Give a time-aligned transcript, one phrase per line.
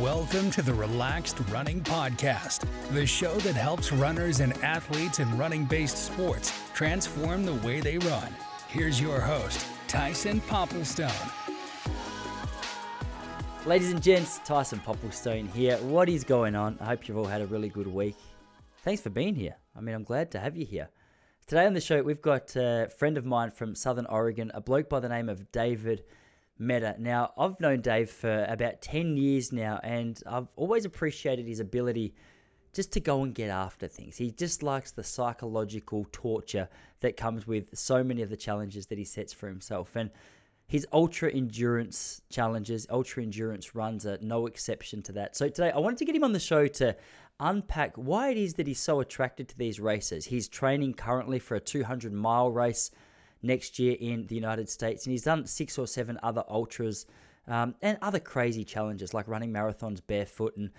[0.00, 5.64] Welcome to the Relaxed Running Podcast, the show that helps runners and athletes in running
[5.64, 8.34] based sports transform the way they run.
[8.66, 11.32] Here's your host, Tyson Popplestone.
[13.64, 15.76] Ladies and gents, Tyson Popplestone here.
[15.76, 16.76] What is going on?
[16.80, 18.16] I hope you've all had a really good week.
[18.78, 19.54] Thanks for being here.
[19.76, 20.88] I mean, I'm glad to have you here.
[21.46, 24.88] Today on the show, we've got a friend of mine from Southern Oregon, a bloke
[24.88, 26.02] by the name of David
[26.58, 26.96] Meta.
[26.98, 32.14] Now, I've known Dave for about 10 years now, and I've always appreciated his ability
[32.72, 34.16] just to go and get after things.
[34.16, 36.68] He just likes the psychological torture
[37.00, 39.96] that comes with so many of the challenges that he sets for himself.
[39.96, 40.10] And
[40.66, 45.36] his ultra endurance challenges, ultra endurance runs are no exception to that.
[45.36, 46.96] So today I wanted to get him on the show to
[47.38, 50.24] unpack why it is that he's so attracted to these races.
[50.24, 52.90] He's training currently for a 200 mile race
[53.42, 55.06] next year in the United States.
[55.06, 57.06] And he's done six or seven other ultras
[57.48, 60.56] um, and other crazy challenges like running marathons barefoot.
[60.56, 60.70] And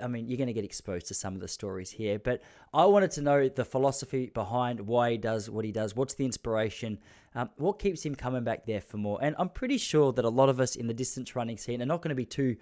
[0.00, 2.18] I mean, you're going to get exposed to some of the stories here.
[2.18, 5.96] But I wanted to know the philosophy behind why he does what he does.
[5.96, 6.98] What's the inspiration?
[7.34, 9.18] Um, what keeps him coming back there for more?
[9.22, 11.86] And I'm pretty sure that a lot of us in the distance running scene are
[11.86, 12.56] not going to be too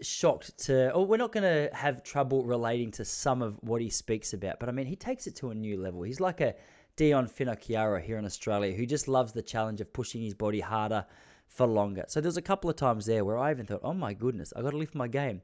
[0.00, 3.90] shocked to, or we're not going to have trouble relating to some of what he
[3.90, 4.60] speaks about.
[4.60, 6.02] But I mean, he takes it to a new level.
[6.02, 6.54] He's like a
[6.96, 11.04] Dion Finocchiaro here in Australia, who just loves the challenge of pushing his body harder
[11.46, 12.04] for longer.
[12.08, 14.62] So there's a couple of times there where I even thought, oh my goodness, I
[14.62, 15.42] got to lift my game.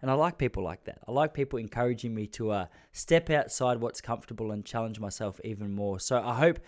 [0.00, 0.98] And I like people like that.
[1.06, 5.72] I like people encouraging me to uh, step outside what's comfortable and challenge myself even
[5.72, 6.00] more.
[6.00, 6.58] So I hope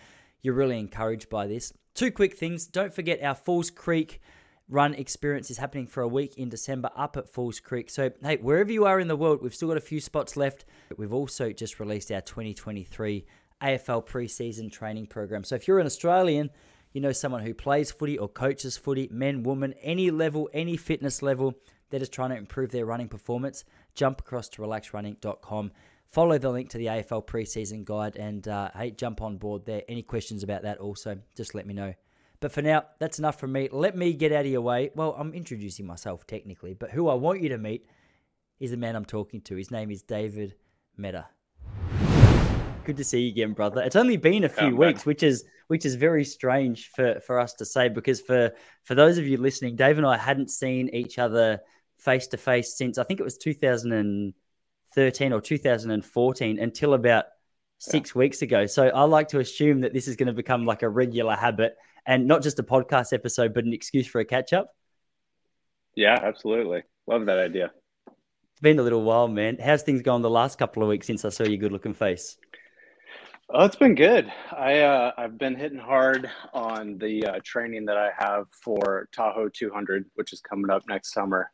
[0.41, 1.73] you're really encouraged by this.
[1.93, 2.65] Two quick things.
[2.65, 4.21] Don't forget our Falls Creek
[4.67, 7.89] run experience is happening for a week in December up at Falls Creek.
[7.89, 10.65] So, hey, wherever you are in the world, we've still got a few spots left.
[10.97, 13.25] We've also just released our 2023
[13.65, 15.43] AFL preseason training program.
[15.43, 16.51] So if you're an Australian,
[16.93, 21.21] you know someone who plays footy or coaches footy, men, women, any level, any fitness
[21.21, 21.55] level,
[21.89, 23.63] they're just trying to improve their running performance,
[23.95, 25.71] jump across to relaxrunning.com.
[26.05, 29.81] Follow the link to the AFL preseason guide and uh, hey, jump on board there.
[29.89, 31.93] Any questions about that also, just let me know.
[32.39, 33.69] But for now, that's enough from me.
[33.71, 34.91] Let me get out of your way.
[34.93, 37.87] Well, I'm introducing myself technically, but who I want you to meet
[38.59, 39.55] is the man I'm talking to.
[39.55, 40.55] His name is David
[40.95, 41.25] Meta.
[42.85, 43.81] Good to see you again, brother.
[43.81, 47.39] It's only been a few oh, weeks, which is which is very strange for for
[47.39, 48.51] us to say because for
[48.83, 51.61] for those of you listening, Dave and I hadn't seen each other
[51.97, 57.25] face to face since I think it was 2013 or 2014 until about
[57.79, 58.19] six yeah.
[58.19, 58.67] weeks ago.
[58.67, 61.75] So I like to assume that this is going to become like a regular habit
[62.05, 64.69] and not just a podcast episode, but an excuse for a catch up.
[65.95, 66.83] Yeah, absolutely.
[67.07, 67.71] Love that idea.
[68.07, 69.57] It's been a little while, man.
[69.63, 72.37] How's things going the last couple of weeks since I saw your good looking face?
[73.49, 74.31] Oh, it's been good.
[74.51, 79.49] I uh, I've been hitting hard on the uh, training that I have for Tahoe
[79.49, 81.51] 200, which is coming up next summer,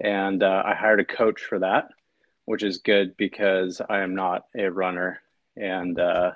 [0.00, 1.88] and uh, I hired a coach for that,
[2.46, 5.20] which is good because I am not a runner,
[5.54, 6.32] and uh,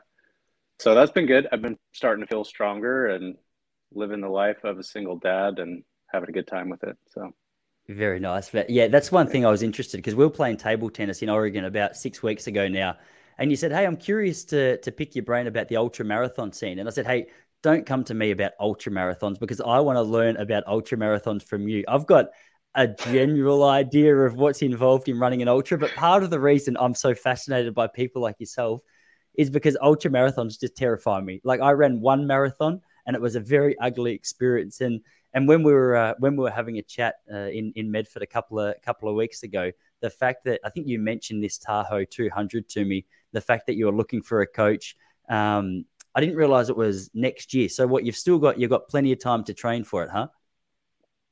[0.79, 1.49] so that's been good.
[1.51, 3.37] I've been starting to feel stronger and
[3.95, 6.99] living the life of a single dad and having a good time with it.
[7.15, 7.33] So.
[7.89, 8.51] Very nice.
[8.51, 11.31] But yeah, that's one thing I was interested because we were playing table tennis in
[11.31, 12.97] Oregon about six weeks ago now
[13.39, 16.53] and you said, "Hey, I'm curious to to pick your brain about the ultra marathon
[16.53, 17.29] scene." And I said, "Hey,
[17.63, 21.43] don't come to me about ultra marathons because I want to learn about ultra marathons
[21.43, 21.85] from you.
[21.89, 22.27] I've got
[22.75, 26.77] a general idea of what's involved in running an ultra, but part of the reason
[26.79, 28.83] I'm so fascinated by people like yourself
[29.35, 31.41] is because ultra marathons just terrify me.
[31.45, 35.01] Like I ran one marathon and it was a very ugly experience and
[35.35, 38.23] and when we were uh, when we were having a chat uh, in in Medford
[38.23, 41.57] a couple of couple of weeks ago, the fact that I think you mentioned this
[41.57, 44.97] Tahoe 200 to me, the fact that you were looking for a coach.
[45.29, 45.85] Um,
[46.15, 47.69] I didn't realize it was next year.
[47.69, 50.29] So what you've still got, you've got plenty of time to train for it, huh?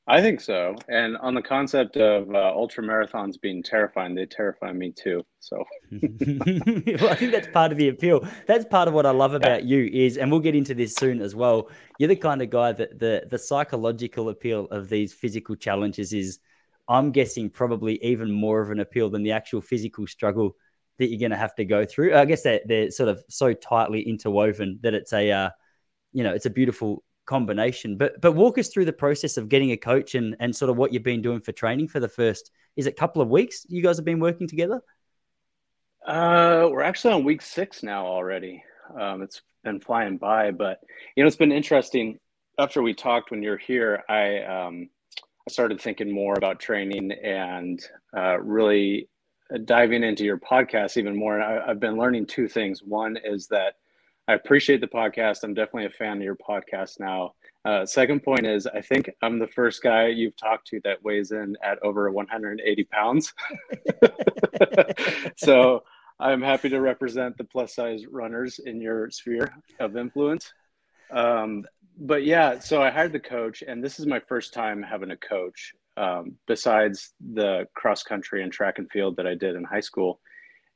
[0.07, 0.75] I think so.
[0.89, 5.23] And on the concept of uh, ultra marathons being terrifying, they terrify me too.
[5.39, 5.57] So
[5.91, 8.27] well, I think that's part of the appeal.
[8.47, 11.21] That's part of what I love about you is, and we'll get into this soon
[11.21, 11.69] as well.
[11.99, 16.39] You're the kind of guy that the the psychological appeal of these physical challenges is,
[16.89, 20.55] I'm guessing, probably even more of an appeal than the actual physical struggle
[21.01, 22.15] that you're going to have to go through.
[22.15, 25.49] I guess they're, they're sort of so tightly interwoven that it's a, uh,
[26.13, 27.97] you know, it's a beautiful combination.
[27.97, 30.77] But but walk us through the process of getting a coach and and sort of
[30.77, 33.81] what you've been doing for training for the first is it couple of weeks you
[33.81, 34.81] guys have been working together?
[36.05, 38.63] Uh, we're actually on week six now already.
[38.99, 40.79] Um, it's been flying by, but
[41.15, 42.19] you know it's been interesting.
[42.59, 44.89] After we talked when you're here, I um,
[45.47, 47.79] I started thinking more about training and
[48.15, 49.09] uh, really
[49.65, 51.39] diving into your podcast even more.
[51.39, 52.81] And I, I've been learning two things.
[52.83, 53.75] One is that
[54.27, 55.43] I appreciate the podcast.
[55.43, 57.33] I'm definitely a fan of your podcast now.
[57.65, 61.31] Uh, second point is, I think I'm the first guy you've talked to that weighs
[61.31, 63.33] in at over 180 pounds.
[65.37, 65.83] so
[66.19, 70.53] I'm happy to represent the plus size runners in your sphere of influence.
[71.11, 71.65] Um,
[71.97, 75.17] but yeah, so I hired the coach, and this is my first time having a
[75.17, 79.81] coach um, besides the cross country and track and field that I did in high
[79.81, 80.19] school.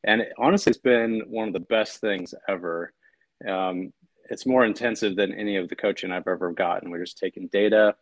[0.03, 2.93] And it, honestly, it's been one of the best things ever.
[3.47, 3.91] Um,
[4.29, 6.89] it's more intensive than any of the coaching I've ever gotten.
[6.89, 7.95] We're just taking data,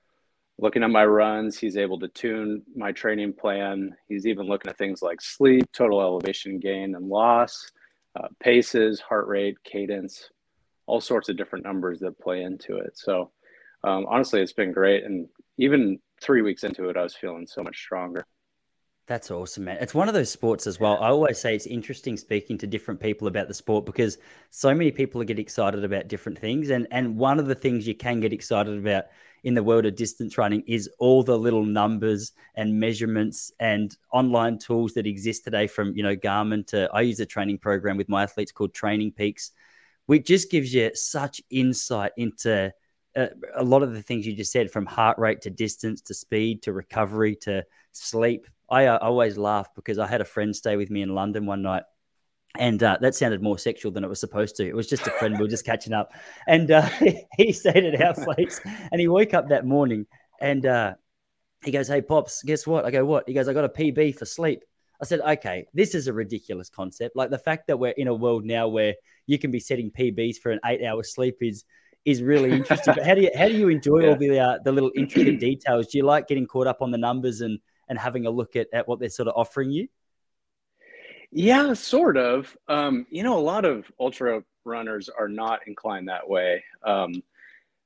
[0.57, 1.57] looking at my runs.
[1.57, 3.95] He's able to tune my training plan.
[4.07, 7.71] He's even looking at things like sleep, total elevation gain and loss,
[8.15, 10.29] uh, paces, heart rate, cadence,
[10.85, 12.97] all sorts of different numbers that play into it.
[12.97, 13.31] So
[13.83, 15.03] um, honestly, it's been great.
[15.03, 15.27] And
[15.57, 18.25] even three weeks into it, I was feeling so much stronger.
[19.05, 19.77] That's awesome, man.
[19.81, 20.97] It's one of those sports as well.
[21.01, 24.17] I always say it's interesting speaking to different people about the sport because
[24.49, 26.69] so many people get excited about different things.
[26.69, 29.05] And and one of the things you can get excited about
[29.43, 34.57] in the world of distance running is all the little numbers and measurements and online
[34.57, 38.07] tools that exist today from, you know, Garmin to I use a training program with
[38.07, 39.51] my athletes called Training Peaks,
[40.05, 42.73] which just gives you such insight into
[43.15, 46.63] a lot of the things you just said from heart rate to distance to speed
[46.63, 50.89] to recovery to sleep I uh, always laugh because I had a friend stay with
[50.89, 51.83] me in London one night.
[52.57, 54.67] And uh, that sounded more sexual than it was supposed to.
[54.67, 55.35] It was just a friend.
[55.35, 56.13] we were just catching up.
[56.47, 56.87] And uh,
[57.37, 58.59] he stayed at our place
[58.91, 60.07] and he woke up that morning
[60.39, 60.93] and uh,
[61.63, 62.85] he goes, Hey, Pops, guess what?
[62.85, 63.27] I go, What?
[63.27, 64.63] He goes, I got a PB for sleep.
[65.01, 67.15] I said, Okay, this is a ridiculous concept.
[67.15, 68.95] Like the fact that we're in a world now where
[69.27, 71.63] you can be setting PBs for an eight hour sleep is
[72.05, 72.93] is really interesting.
[72.95, 74.09] but how do you how do you enjoy yeah.
[74.09, 75.87] all the uh, the little intricate details?
[75.87, 77.59] Do you like getting caught up on the numbers and
[77.89, 79.87] and having a look at, at what they're sort of offering you?
[81.31, 82.55] Yeah, sort of.
[82.67, 86.63] Um, you know, a lot of ultra runners are not inclined that way.
[86.85, 87.23] Um,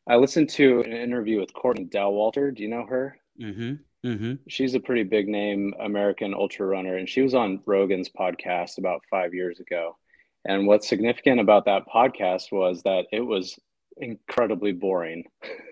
[0.08, 2.54] I listened to an interview with Courtney Dauwalter.
[2.54, 3.18] Do you know her?
[3.42, 3.74] Mm-hmm.
[4.08, 4.34] Mm-hmm.
[4.48, 9.04] She's a pretty big name American ultra runner, and she was on Rogan's podcast about
[9.10, 9.98] five years ago.
[10.46, 13.60] And what's significant about that podcast was that it was
[14.00, 15.26] incredibly boring.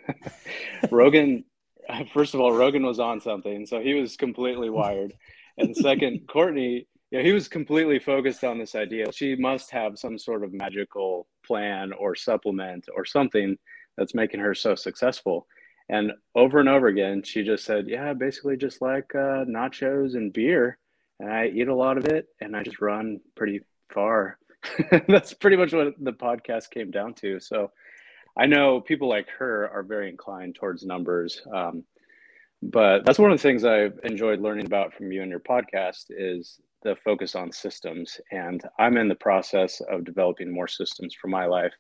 [0.91, 1.43] Rogan
[2.13, 5.13] first of all, Rogan was on something, so he was completely wired.
[5.57, 9.11] And second, Courtney, yeah, he was completely focused on this idea.
[9.11, 13.57] She must have some sort of magical plan or supplement or something
[13.97, 15.47] that's making her so successful.
[15.87, 20.33] And over and over again, she just said, "Yeah, basically just like uh, nachos and
[20.33, 20.79] beer,
[21.19, 23.61] and I eat a lot of it, and I just run pretty
[23.93, 24.39] far."
[25.07, 27.39] that's pretty much what the podcast came down to.
[27.39, 27.69] So
[28.37, 31.41] I know people like her are very inclined towards numbers.
[31.53, 31.83] Um,
[32.61, 36.05] but that's one of the things I've enjoyed learning about from you and your podcast
[36.09, 38.19] is the focus on systems.
[38.31, 41.73] And I'm in the process of developing more systems for my life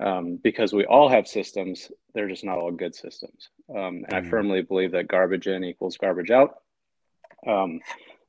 [0.00, 1.90] um, because we all have systems.
[2.14, 3.50] They're just not all good systems.
[3.70, 4.26] Um, and mm-hmm.
[4.26, 6.56] I firmly believe that garbage in equals garbage out.
[7.46, 7.80] Um,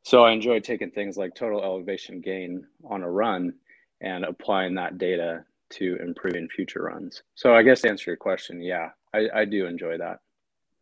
[0.03, 3.53] so I enjoy taking things like total elevation gain on a run
[4.01, 5.45] and applying that data
[5.77, 7.23] to improving future runs.
[7.35, 10.19] So I guess to answer your question, yeah, I, I do enjoy that.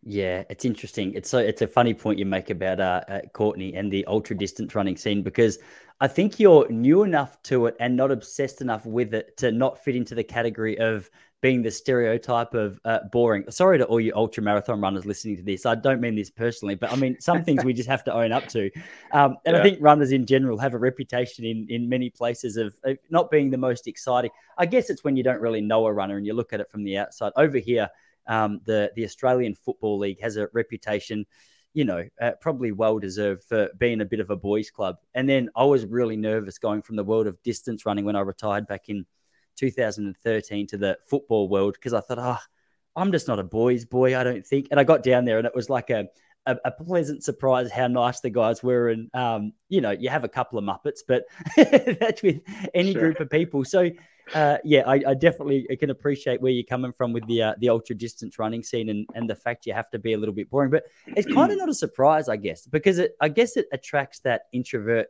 [0.04, 1.14] Yeah, it's interesting.
[1.14, 4.36] It's so it's a funny point you make about uh, uh, Courtney and the ultra
[4.36, 5.60] distance running scene because
[6.00, 9.84] I think you're new enough to it and not obsessed enough with it to not
[9.84, 11.12] fit into the category of
[11.42, 13.44] being the stereotype of uh, boring.
[13.50, 15.66] Sorry to all you ultra marathon runners listening to this.
[15.66, 18.32] I don't mean this personally, but I mean some things we just have to own
[18.32, 18.70] up to.
[19.12, 19.60] Um, and yeah.
[19.60, 23.32] I think runners in general have a reputation in in many places of, of not
[23.32, 24.32] being the most exciting.
[24.58, 26.70] I guess it's when you don't really know a runner and you look at it
[26.70, 27.34] from the outside.
[27.36, 27.90] Over here
[28.28, 31.26] um, the the Australian Football League has a reputation,
[31.74, 34.98] you know, uh, probably well deserved for being a bit of a boys' club.
[35.14, 38.22] And then I was really nervous going from the world of distance running when I
[38.22, 39.06] retired back in
[39.62, 42.38] 2013 to the football world because I thought, oh,
[42.96, 44.68] I'm just not a boys' boy, I don't think.
[44.72, 46.08] And I got down there and it was like a
[46.48, 48.90] a, a, pleasant surprise how nice the guys were.
[48.90, 51.26] And, um, you know, you have a couple of Muppets, but
[52.00, 52.42] that's with
[52.74, 53.02] any sure.
[53.02, 53.64] group of people.
[53.64, 53.92] So
[54.34, 57.70] uh, yeah, I, I, definitely can appreciate where you're coming from with the uh, the
[57.70, 60.50] ultra distance running scene and, and the fact you have to be a little bit
[60.50, 60.72] boring.
[60.72, 64.20] But it's kind of not a surprise, I guess, because it I guess it attracts
[64.20, 65.08] that introvert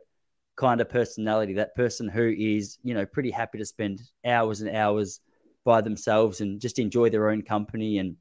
[0.56, 4.74] kind of personality, that person who is you know pretty happy to spend hours and
[4.74, 5.20] hours
[5.64, 7.98] by themselves and just enjoy their own company.
[7.98, 8.16] And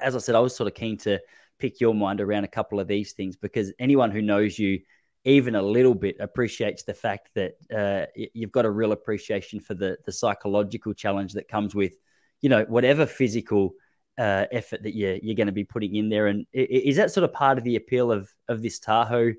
[0.00, 1.20] as I said, I was sort of keen to
[1.58, 4.80] pick your mind around a couple of these things because anyone who knows you
[5.24, 9.74] even a little bit appreciates the fact that uh, you've got a real appreciation for
[9.74, 11.92] the the psychological challenge that comes with,
[12.40, 13.74] you know, whatever physical
[14.18, 16.26] uh, effort that you're you're going to be putting in there.
[16.26, 19.34] And is that sort of part of the appeal of of this Tahoe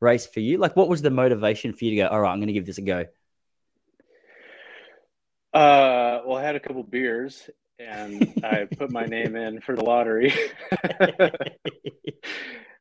[0.00, 0.58] race for you?
[0.58, 2.06] Like, what was the motivation for you to go?
[2.08, 3.06] All right, I'm going to give this a go.
[5.52, 7.48] Uh, well, I had a couple beers
[7.78, 10.32] and I put my name in for the lottery.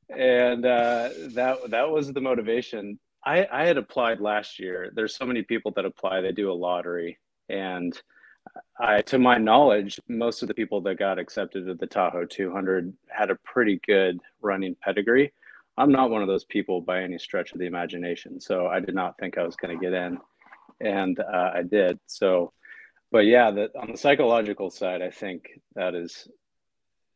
[0.09, 2.99] and uh, that that was the motivation.
[3.25, 4.91] I, I had applied last year.
[4.93, 6.21] There's so many people that apply.
[6.21, 7.17] They do a lottery,
[7.49, 7.99] and
[8.79, 12.93] I, to my knowledge, most of the people that got accepted to the Tahoe 200
[13.07, 15.33] had a pretty good running pedigree.
[15.77, 18.95] I'm not one of those people by any stretch of the imagination, so I did
[18.95, 20.17] not think I was going to get in,
[20.79, 21.99] and uh, I did.
[22.07, 22.53] So,
[23.11, 26.27] but yeah, that on the psychological side, I think that is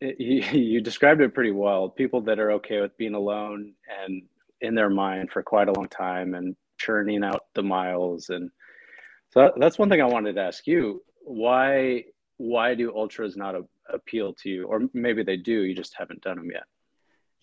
[0.02, 1.90] it, you, you described it pretty well.
[1.90, 3.74] People that are okay with being alone
[4.04, 4.24] and
[4.62, 8.50] in their mind for quite a long time and churning out the miles and
[9.32, 11.04] so that's one thing I wanted to ask you.
[11.22, 12.06] Why
[12.38, 13.64] why do ultras not a,
[13.94, 16.64] appeal to you, or maybe they do, you just haven't done them yet?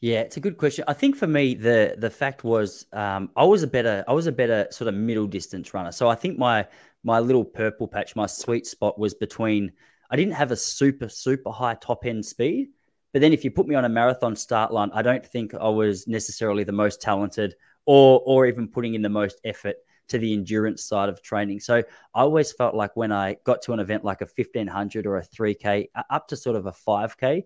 [0.01, 0.85] Yeah, it's a good question.
[0.89, 4.27] I think for me, the the fact was um, I was a better I was
[4.27, 5.93] a better sort of middle distance runner.
[5.93, 6.67] So I think my
[7.03, 9.73] my little purple patch, my sweet spot was between.
[10.11, 12.69] I didn't have a super super high top end speed,
[13.13, 15.69] but then if you put me on a marathon start line, I don't think I
[15.69, 17.55] was necessarily the most talented
[17.87, 19.77] or or even putting in the most effort
[20.09, 21.59] to the endurance side of training.
[21.61, 21.79] So
[22.15, 25.23] I always felt like when I got to an event like a 1500 or a
[25.23, 27.45] 3K, up to sort of a 5K,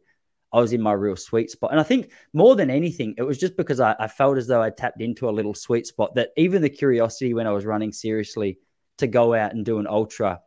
[0.52, 1.70] I was in my real sweet spot.
[1.70, 4.62] And I think more than anything, it was just because I, I felt as though
[4.62, 7.92] I tapped into a little sweet spot that even the curiosity when I was running
[7.92, 8.58] seriously
[8.98, 10.40] to go out and do an ultra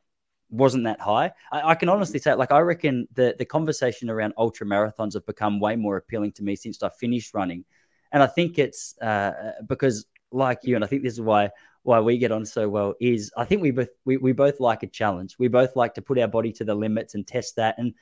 [0.50, 1.32] wasn't that high.
[1.52, 5.26] I, I, can honestly say, like, I reckon the the conversation around ultra marathons have
[5.26, 7.66] become way more appealing to me since I finished running,
[8.12, 9.32] and I think it's uh,
[9.68, 11.50] because, like you, and I think this is why
[11.84, 14.84] why we get on so well is I think we both we, we both like
[14.84, 15.36] a challenge.
[15.38, 17.76] We both like to put our body to the limits and test that.
[17.78, 17.94] And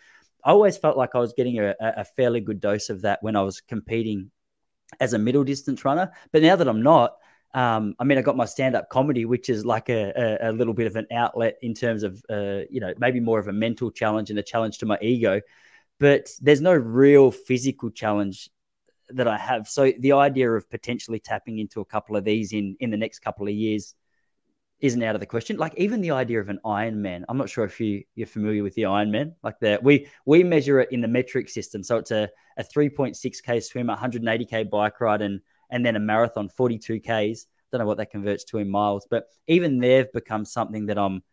[0.44, 3.36] I always felt like I was getting a, a fairly good dose of that when
[3.36, 4.32] I was competing
[5.00, 6.12] as a middle distance runner.
[6.32, 7.16] But now that I'm not,
[7.54, 10.52] um, I mean, I got my stand up comedy, which is like a, a, a,
[10.52, 13.54] little bit of an outlet in terms of, uh, you know, maybe more of a
[13.54, 15.42] mental challenge and a challenge to my ego.
[16.00, 18.50] But there's no real physical challenge
[19.10, 19.68] that I have.
[19.68, 23.20] So the idea of potentially tapping into a couple of these in in the next
[23.20, 23.96] couple of years
[24.82, 25.58] isn't out of the question.
[25.58, 27.24] Like even the idea of an Ironman.
[27.30, 29.34] I'm not sure if you you're familiar with the Ironman.
[29.44, 31.84] Like that we we measure it in the metric system.
[31.84, 37.46] So it's a a 3.6k swim, 180k bike ride, and and then a marathon, 42ks.
[37.72, 41.24] Don't know what that converts to in miles, but even they've become something that I'm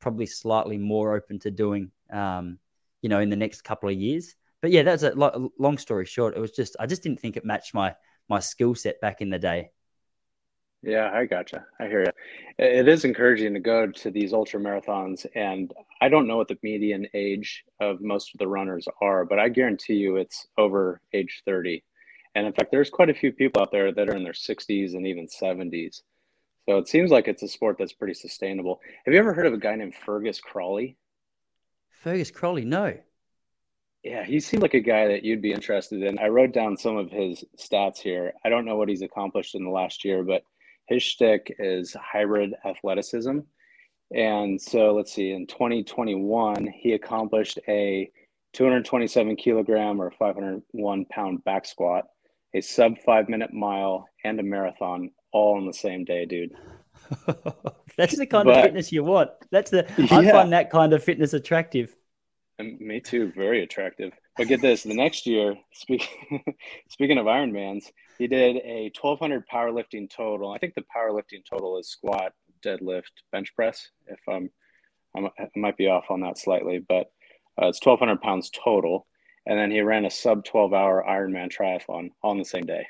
[0.00, 1.92] probably slightly more open to doing.
[2.12, 2.58] Um,
[3.02, 4.34] you know, in the next couple of years
[4.64, 5.12] but yeah, that's a
[5.58, 6.38] long story short.
[6.38, 7.94] It was just I just didn't think it matched my
[8.30, 9.72] my skill set back in the day.
[10.86, 11.64] Yeah, I gotcha.
[11.80, 12.12] I hear you.
[12.58, 15.72] It is encouraging to go to these ultra marathons, and
[16.02, 19.48] I don't know what the median age of most of the runners are, but I
[19.48, 21.82] guarantee you it's over age 30.
[22.34, 24.94] And in fact, there's quite a few people out there that are in their 60s
[24.94, 26.02] and even 70s.
[26.68, 28.80] So it seems like it's a sport that's pretty sustainable.
[29.06, 30.96] Have you ever heard of a guy named Fergus Crawley?
[31.90, 32.94] Fergus Crawley, no.
[34.02, 36.18] Yeah, he seemed like a guy that you'd be interested in.
[36.18, 38.34] I wrote down some of his stats here.
[38.44, 40.42] I don't know what he's accomplished in the last year, but
[40.86, 43.40] his shtick is hybrid athleticism.
[44.14, 48.10] And so let's see, in 2021, he accomplished a
[48.52, 52.04] 227 kilogram or 501 pound back squat,
[52.54, 56.52] a sub five minute mile, and a marathon all on the same day, dude.
[57.96, 59.30] That's the kind but, of fitness you want.
[59.50, 61.94] That's the I find that kind of fitness attractive.
[62.58, 64.12] And me too, very attractive.
[64.36, 66.08] But get this: the next year, speak,
[66.88, 70.52] speaking of Ironmans, he did a 1200 powerlifting total.
[70.52, 72.32] I think the powerlifting total is squat,
[72.64, 73.02] deadlift,
[73.32, 73.90] bench press.
[74.06, 74.50] If I'm,
[75.16, 77.12] I'm i might be off on that slightly, but
[77.60, 79.06] uh, it's 1200 pounds total.
[79.46, 82.86] And then he ran a sub 12 hour Ironman triathlon on the same day.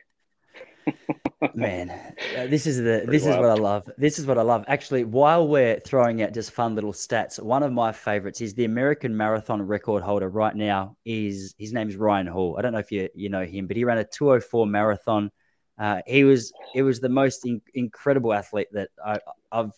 [1.54, 3.34] Man, uh, this is the Pretty this wild.
[3.34, 3.90] is what I love.
[3.98, 4.64] This is what I love.
[4.68, 8.64] Actually, while we're throwing out just fun little stats, one of my favorites is the
[8.64, 10.96] American marathon record holder right now.
[11.04, 12.56] Is his name is Ryan Hall.
[12.58, 15.30] I don't know if you you know him, but he ran a 204 marathon.
[15.78, 19.18] Uh, he was it was the most in, incredible athlete that I,
[19.50, 19.72] I've.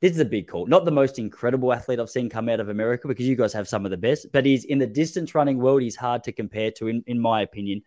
[0.00, 0.66] This is a big call.
[0.66, 3.68] Not the most incredible athlete I've seen come out of America because you guys have
[3.68, 5.82] some of the best, but he's in the distance running world.
[5.82, 7.82] He's hard to compare to, in, in my opinion.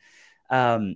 [0.49, 0.95] Um,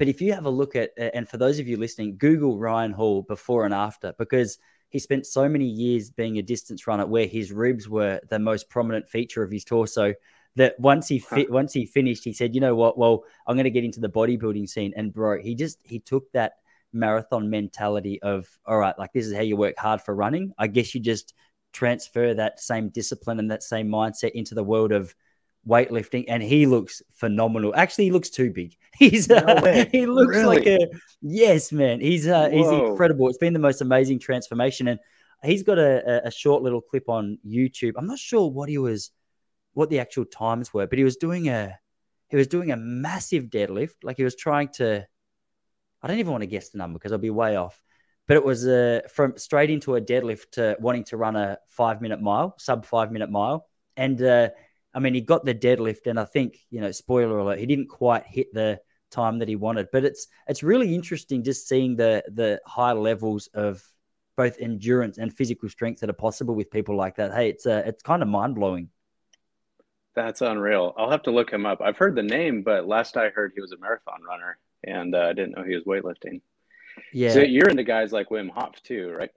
[0.00, 2.90] but if you have a look at, and for those of you listening, Google Ryan
[2.90, 4.56] Hall before and after, because
[4.88, 8.70] he spent so many years being a distance runner where his ribs were the most
[8.70, 10.14] prominent feature of his torso
[10.56, 11.44] that once he huh.
[11.50, 12.96] once he finished, he said, you know what?
[12.96, 14.94] Well, I'm going to get into the bodybuilding scene.
[14.96, 16.54] And bro, he just, he took that
[16.94, 20.54] marathon mentality of, all right, like this is how you work hard for running.
[20.56, 21.34] I guess you just
[21.74, 25.14] transfer that same discipline and that same mindset into the world of
[25.68, 27.74] weightlifting, and he looks phenomenal.
[27.74, 28.76] Actually, he looks too big.
[28.98, 30.56] He's no uh, he looks really?
[30.58, 30.78] like a
[31.22, 32.00] yes, man.
[32.00, 33.28] He's uh, he's incredible.
[33.28, 35.00] It's been the most amazing transformation, and
[35.42, 37.92] he's got a, a short little clip on YouTube.
[37.96, 39.10] I'm not sure what he was
[39.72, 41.78] what the actual times were, but he was doing a
[42.28, 43.96] he was doing a massive deadlift.
[44.02, 45.06] Like he was trying to,
[46.02, 47.80] I don't even want to guess the number because I'll be way off.
[48.28, 52.00] But it was uh, from straight into a deadlift to wanting to run a five
[52.00, 54.50] minute mile, sub five minute mile, and uh,
[54.94, 57.88] I mean he got the deadlift, and I think you know, spoiler alert, he didn't
[57.88, 58.80] quite hit the
[59.10, 59.88] time that he wanted.
[59.92, 63.82] But it's it's really interesting just seeing the the high levels of
[64.36, 67.34] both endurance and physical strength that are possible with people like that.
[67.34, 68.88] Hey, it's uh, it's kind of mind blowing.
[70.14, 70.94] That's unreal.
[70.96, 71.80] I'll have to look him up.
[71.80, 75.26] I've heard the name, but last I heard, he was a marathon runner, and uh,
[75.28, 76.40] I didn't know he was weightlifting.
[77.12, 77.30] Yeah.
[77.30, 79.30] So you're into guys like Wim Hof too, right?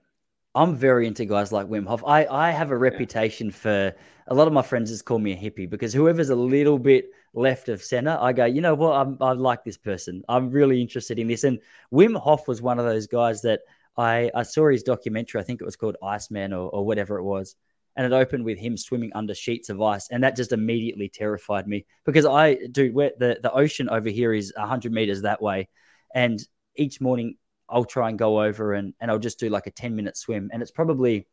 [0.54, 2.04] I'm very into guys like Wim Hof.
[2.06, 3.52] I, I have a reputation yeah.
[3.52, 3.94] for
[4.28, 7.10] a lot of my friends just call me a hippie because whoever's a little bit
[7.34, 10.22] left of center, I go, you know what, I'm, I like this person.
[10.28, 11.44] I'm really interested in this.
[11.44, 11.58] And
[11.92, 13.60] Wim Hof was one of those guys that
[13.96, 15.40] I, I saw his documentary.
[15.40, 17.56] I think it was called Iceman or, or whatever it was.
[17.96, 20.08] And it opened with him swimming under sheets of ice.
[20.10, 24.32] And that just immediately terrified me because I, dude, where the, the ocean over here
[24.32, 25.68] is 100 meters that way.
[26.14, 26.40] And
[26.76, 27.36] each morning
[27.68, 30.50] I'll try and go over and, and I'll just do like a 10 minute swim.
[30.52, 31.26] And it's probably,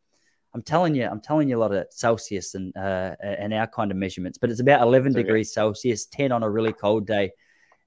[0.54, 3.90] I'm telling you, I'm telling you a lot of Celsius and, uh, and our kind
[3.90, 5.22] of measurements, but it's about 11 okay.
[5.22, 7.32] degrees Celsius, 10 on a really cold day.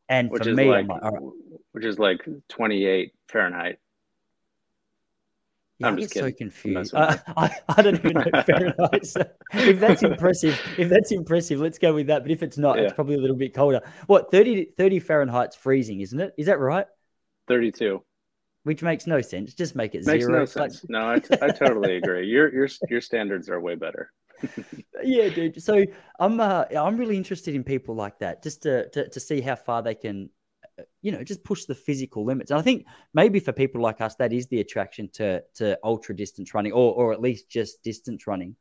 [0.07, 1.21] And which for is me, like, like right.
[1.71, 3.79] which is like 28 Fahrenheit.
[5.79, 6.95] Yeah, I'm get so confused.
[6.95, 9.05] I, I, I, don't even know Fahrenheit.
[9.05, 12.21] So if that's impressive, if that's impressive, let's go with that.
[12.21, 12.83] But if it's not, yeah.
[12.83, 13.81] it's probably a little bit colder.
[14.07, 16.33] What 30, 30 Fahrenheit's freezing, isn't it?
[16.37, 16.85] Is that right?
[17.49, 18.01] 32.
[18.65, 19.53] Which makes no sense.
[19.53, 20.39] Just make it makes zero.
[20.39, 20.83] no sense.
[20.89, 22.27] No, I, t- I totally agree.
[22.27, 24.11] Your your your standards are way better.
[25.03, 25.61] yeah, dude.
[25.61, 25.85] So
[26.19, 29.55] I'm uh, I'm really interested in people like that, just to, to to see how
[29.55, 30.29] far they can
[31.01, 32.51] you know, just push the physical limits.
[32.51, 36.15] And I think maybe for people like us, that is the attraction to to ultra
[36.15, 38.55] distance running, or or at least just distance running.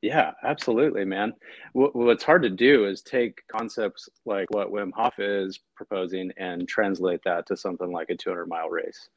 [0.00, 1.32] Yeah, absolutely, man.
[1.72, 7.20] What's hard to do is take concepts like what Wim Hof is proposing and translate
[7.24, 9.08] that to something like a 200 mile race.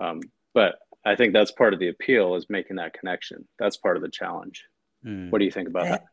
[0.00, 0.20] Um,
[0.54, 3.48] but I think that's part of the appeal is making that connection.
[3.58, 4.64] That's part of the challenge.
[5.04, 5.30] Mm.
[5.30, 6.04] What do you think about that?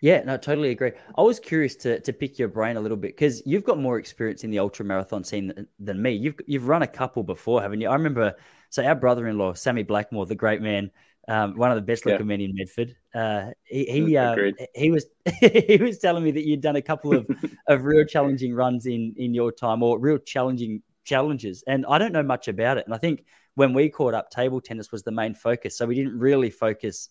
[0.00, 0.92] Yeah, no, totally agree.
[1.16, 3.98] I was curious to to pick your brain a little bit because you've got more
[3.98, 6.12] experience in the ultra marathon scene than, than, me.
[6.12, 7.88] You've you've run a couple before, haven't you?
[7.88, 8.34] I remember.
[8.70, 10.90] So our brother-in-law, Sammy Blackmore, the great man,
[11.28, 12.36] um, one of the best looking yeah.
[12.36, 12.94] men in Medford.
[13.14, 14.36] Uh, he he, uh,
[14.74, 15.06] he was
[15.40, 17.26] he was telling me that you'd done a couple of,
[17.68, 21.62] of real challenging runs in in your time, or real challenging challenges.
[21.66, 22.86] And I don't know much about it.
[22.86, 25.94] And I think when we caught up, table tennis was the main focus, so we
[25.94, 27.08] didn't really focus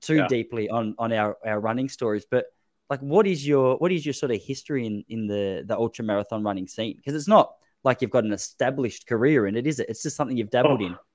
[0.00, 0.28] too yeah.
[0.28, 2.46] deeply on on our our running stories, but
[2.90, 6.04] like what is your what is your sort of history in in the the ultra
[6.04, 6.96] marathon running scene?
[6.96, 9.88] Because it's not like you've got an established career in it, is it?
[9.88, 10.86] It's just something you've dabbled oh.
[10.86, 10.96] in.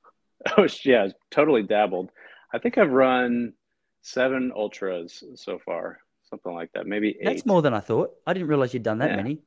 [0.57, 2.11] Oh yeah, totally dabbled.
[2.53, 3.53] I think I've run
[4.01, 6.87] seven ultras so far, something like that.
[6.87, 7.25] Maybe eight.
[7.25, 8.11] That's more than I thought.
[8.25, 9.15] I didn't realize you'd done that yeah.
[9.15, 9.39] many.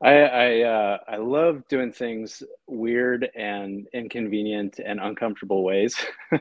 [0.00, 5.96] I I, uh, I love doing things weird and inconvenient and uncomfortable ways,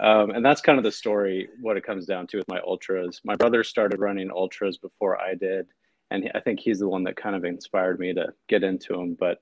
[0.00, 1.48] um, and that's kind of the story.
[1.60, 3.20] What it comes down to with my ultras.
[3.24, 5.66] My brother started running ultras before I did,
[6.12, 9.16] and I think he's the one that kind of inspired me to get into them.
[9.18, 9.38] But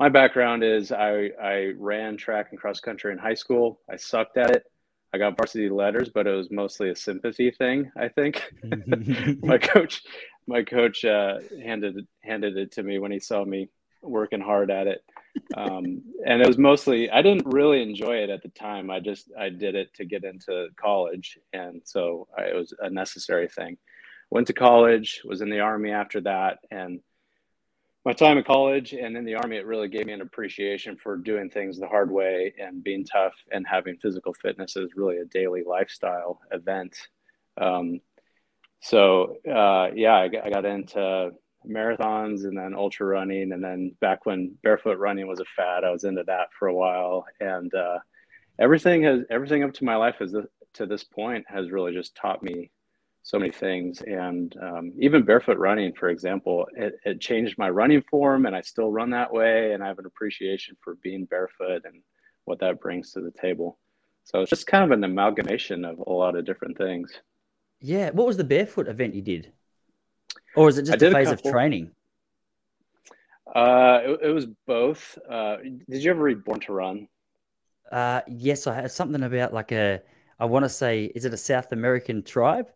[0.00, 3.80] my background is I I ran track and cross country in high school.
[3.90, 4.64] I sucked at it.
[5.12, 7.90] I got varsity letters, but it was mostly a sympathy thing.
[7.96, 8.42] I think
[9.42, 10.02] my coach
[10.46, 13.68] my coach uh, handed handed it to me when he saw me
[14.02, 15.04] working hard at it.
[15.56, 18.90] Um, and it was mostly I didn't really enjoy it at the time.
[18.90, 22.90] I just I did it to get into college, and so I, it was a
[22.90, 23.76] necessary thing.
[24.30, 27.00] Went to college, was in the army after that, and
[28.04, 31.16] my time in college and in the army it really gave me an appreciation for
[31.16, 35.24] doing things the hard way and being tough and having physical fitness as really a
[35.26, 36.94] daily lifestyle event.
[37.58, 38.00] Um,
[38.80, 41.30] so uh, yeah, I got, I got into
[41.66, 45.90] marathons and then ultra running, and then back when barefoot running was a fad, I
[45.90, 47.98] was into that for a while, and uh,
[48.58, 50.34] everything has everything up to my life is
[50.74, 52.70] to this point has really just taught me
[53.24, 58.02] so many things and um, even barefoot running for example it, it, changed my running
[58.10, 61.82] form and i still run that way and i have an appreciation for being barefoot
[61.84, 62.02] and
[62.44, 63.78] what that brings to the table
[64.24, 67.20] so it's just kind of an amalgamation of a lot of different things
[67.84, 68.10] yeah.
[68.12, 69.52] What was the barefoot event you did?
[70.56, 71.90] Or is it just a phase a of training?
[73.54, 75.18] Uh, it, it was both.
[75.28, 75.58] Uh,
[75.90, 77.08] did you ever read Born to Run?
[77.92, 80.00] Uh, yes, I had something about like a,
[80.40, 82.70] I want to say, is it a South American tribe?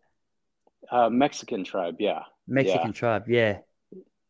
[0.91, 2.23] Uh, Mexican tribe, yeah.
[2.47, 2.93] Mexican yeah.
[2.93, 3.59] tribe, yeah.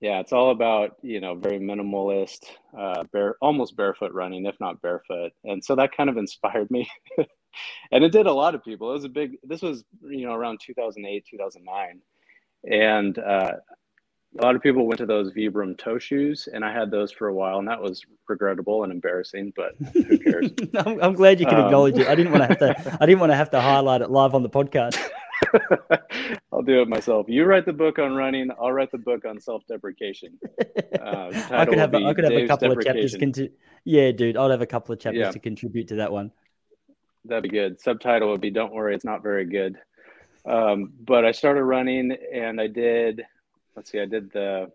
[0.02, 2.46] Yeah, it's all about you know very minimalist,
[2.78, 6.90] uh, bare almost barefoot running, if not barefoot, and so that kind of inspired me.
[7.92, 8.90] and it did a lot of people.
[8.92, 9.38] It was a big.
[9.44, 12.02] This was you know around 2008, 2009,
[12.72, 13.52] and uh,
[14.38, 17.28] a lot of people went to those Vibram toe shoes, and I had those for
[17.28, 19.54] a while, and that was regrettable and embarrassing.
[19.56, 20.52] But who cares?
[20.78, 22.08] I'm, I'm, glad you can um, acknowledge it.
[22.08, 22.98] I didn't want to have to.
[23.02, 24.98] I didn't want to have to highlight it live on the podcast.
[26.54, 27.28] I'll do it myself.
[27.30, 28.50] You write the book on running.
[28.60, 30.40] I'll write the book on self-deprecation.
[31.00, 31.96] Uh, I could have.
[31.96, 33.16] I could have a couple of chapters.
[33.16, 33.52] Conti-
[33.86, 34.36] yeah, dude.
[34.36, 35.32] I'll have a couple of chapters yeah.
[35.32, 36.32] to contribute to that one.
[37.24, 37.80] That'd be good.
[37.80, 39.78] Subtitle would be "Don't worry, it's not very good."
[40.46, 43.24] Um, but I started running, and I did
[43.80, 44.70] let's see, I did the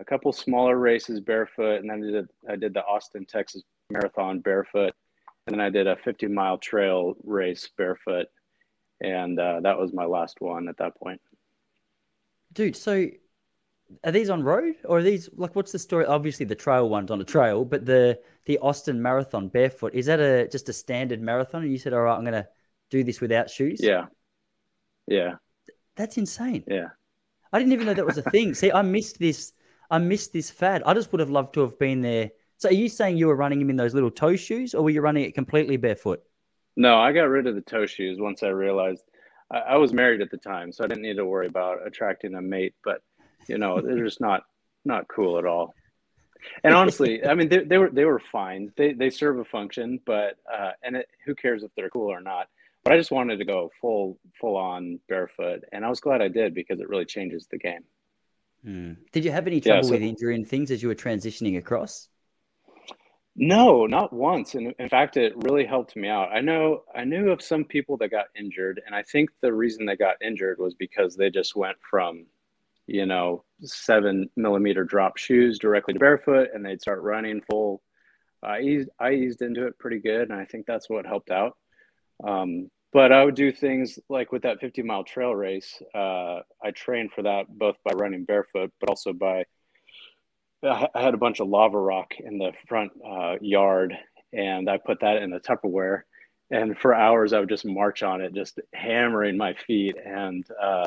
[0.00, 4.40] a couple smaller races barefoot, and then I did I did the Austin, Texas marathon
[4.40, 4.92] barefoot,
[5.46, 8.26] and then I did a 50 mile trail race barefoot,
[9.00, 11.20] and uh, that was my last one at that point.
[12.52, 13.08] Dude, so
[14.04, 16.04] are these on road or are these like what's the story?
[16.06, 20.20] Obviously, the trail one's on a trail, but the the Austin marathon barefoot is that
[20.20, 21.62] a just a standard marathon?
[21.62, 22.48] And you said, all right, I'm gonna
[22.90, 23.80] do this without shoes.
[23.82, 24.06] Yeah,
[25.06, 25.34] yeah,
[25.96, 26.64] that's insane.
[26.66, 26.88] Yeah,
[27.52, 28.54] I didn't even know that was a thing.
[28.54, 29.52] See, I missed this.
[29.90, 30.82] I missed this fad.
[30.84, 32.30] I just would have loved to have been there.
[32.58, 34.90] So, are you saying you were running him in those little toe shoes, or were
[34.90, 36.22] you running it completely barefoot?
[36.78, 39.04] No, I got rid of the toe shoes once I realized
[39.50, 42.34] I, I was married at the time, so I didn't need to worry about attracting
[42.34, 42.74] a mate.
[42.84, 43.02] But
[43.48, 44.44] you know, they're just not
[44.84, 45.74] not cool at all.
[46.64, 48.72] And honestly, I mean, they, they were they were fine.
[48.76, 52.20] They they serve a function, but uh, and it, who cares if they're cool or
[52.20, 52.48] not?
[52.88, 56.28] but I just wanted to go full full on barefoot, and I was glad I
[56.28, 57.84] did because it really changes the game.
[58.64, 58.92] Hmm.
[59.12, 61.58] Did you have any trouble yeah, so, with injury and things as you were transitioning
[61.58, 62.08] across?
[63.40, 64.56] No, not once.
[64.56, 66.32] And in fact, it really helped me out.
[66.32, 69.86] I know I knew of some people that got injured, and I think the reason
[69.86, 72.26] they got injured was because they just went from,
[72.88, 77.80] you know, seven millimeter drop shoes directly to barefoot, and they'd start running full.
[78.42, 81.56] I eased, I eased into it pretty good, and I think that's what helped out.
[82.24, 85.80] Um, but I would do things like with that 50 mile trail race.
[85.94, 89.44] Uh, I trained for that both by running barefoot, but also by
[90.62, 93.96] I had a bunch of lava rock in the front uh, yard,
[94.32, 96.02] and I put that in the Tupperware.
[96.50, 100.86] And for hours, I would just march on it, just hammering my feet and uh,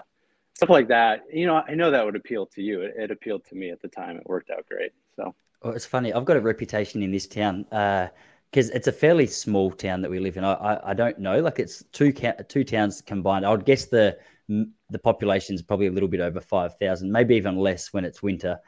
[0.55, 1.21] stuff like that.
[1.31, 2.81] You know, I know that would appeal to you.
[2.81, 4.17] It, it, appealed to me at the time.
[4.17, 4.91] It worked out great.
[5.15, 5.35] So.
[5.63, 6.11] Well, it's funny.
[6.11, 7.65] I've got a reputation in this town.
[7.71, 8.07] Uh,
[8.51, 10.43] because it's a fairly small town that we live in.
[10.43, 12.11] I, I, I don't know, like it's two
[12.49, 13.45] two towns combined.
[13.45, 14.17] I would guess the
[14.49, 18.21] the population is probably a little bit over five thousand, maybe even less when it's
[18.21, 18.59] winter.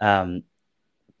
[0.00, 0.44] Um,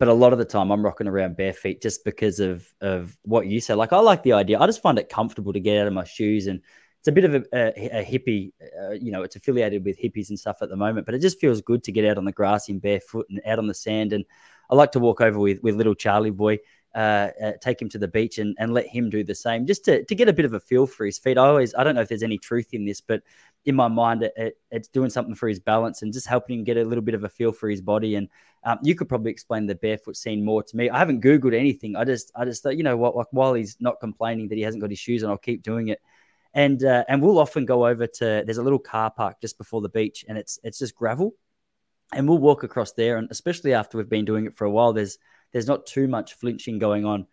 [0.02, 3.16] but a lot of the time, I'm rocking around bare feet just because of of
[3.22, 3.76] what you said.
[3.76, 4.58] Like I like the idea.
[4.58, 6.60] I just find it comfortable to get out of my shoes, and
[6.98, 8.50] it's a bit of a, a, a hippie.
[8.82, 11.38] Uh, you know, it's affiliated with hippies and stuff at the moment, but it just
[11.38, 14.12] feels good to get out on the grass in barefoot and out on the sand.
[14.12, 14.24] And
[14.68, 16.58] I like to walk over with with little Charlie boy
[16.94, 19.84] uh, uh, take him to the beach and, and let him do the same, just
[19.84, 21.38] to, to get a bit of a feel for his feet.
[21.38, 23.22] I always, I don't know if there's any truth in this, but
[23.64, 26.64] in my mind, it, it, it's doing something for his balance and just helping him
[26.64, 28.16] get a little bit of a feel for his body.
[28.16, 28.28] And
[28.64, 30.88] um, you could probably explain the barefoot scene more to me.
[30.88, 31.96] I haven't Googled anything.
[31.96, 34.62] I just, I just thought, you know what, like while he's not complaining that he
[34.62, 36.00] hasn't got his shoes on, I'll keep doing it.
[36.54, 39.80] And, uh, and we'll often go over to, there's a little car park just before
[39.80, 41.34] the beach and it's, it's just gravel
[42.12, 43.16] and we'll walk across there.
[43.16, 45.18] And especially after we've been doing it for a while, there's,
[45.52, 47.26] there's not too much flinching going on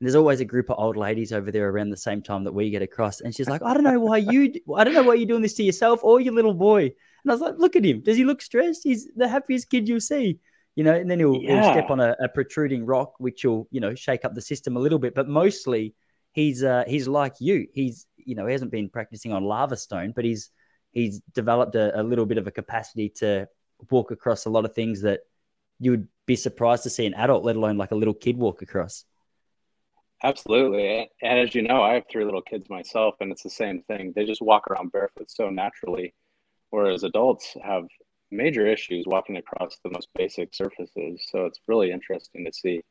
[0.00, 2.70] there's always a group of old ladies over there around the same time that we
[2.70, 3.20] get across.
[3.20, 5.54] And she's like, I don't know why you, I don't know why you're doing this
[5.54, 6.82] to yourself or your little boy.
[6.82, 8.00] And I was like, look at him.
[8.00, 8.82] Does he look stressed?
[8.84, 10.38] He's the happiest kid you'll see,
[10.74, 10.94] you know.
[10.94, 11.62] And then he'll, yeah.
[11.62, 14.76] he'll step on a, a, protruding rock, which will, you know, shake up the system
[14.76, 15.14] a little bit.
[15.14, 15.94] But mostly,
[16.32, 17.66] he's uh, he's like you.
[17.72, 20.50] He's, you know, he hasn't been practicing on lava stone, but he's
[20.92, 23.48] he's developed a, a little bit of a capacity to
[23.90, 25.20] walk across a lot of things that
[25.78, 28.62] you would be surprised to see an adult, let alone like a little kid walk
[28.62, 29.04] across.
[30.22, 31.10] Absolutely.
[31.20, 34.12] And as you know, I have three little kids myself, and it's the same thing.
[34.14, 36.14] They just walk around barefoot so naturally,
[36.70, 37.84] whereas adults have
[38.36, 41.26] major issues walking across the most basic surfaces.
[41.30, 42.82] So it's really interesting to see.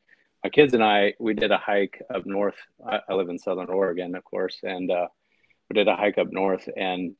[0.42, 2.56] My kids and I, we did a hike up north.
[2.86, 5.06] I, I live in Southern Oregon, of course, and uh,
[5.70, 7.16] we did a hike up north, and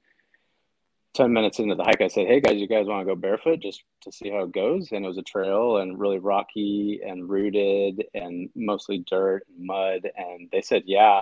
[1.15, 3.61] 10 minutes into the hike, I said, Hey guys, you guys want to go barefoot
[3.61, 4.91] just to see how it goes?
[4.91, 10.11] And it was a trail and really rocky and rooted and mostly dirt and mud.
[10.17, 11.21] And they said, Yeah.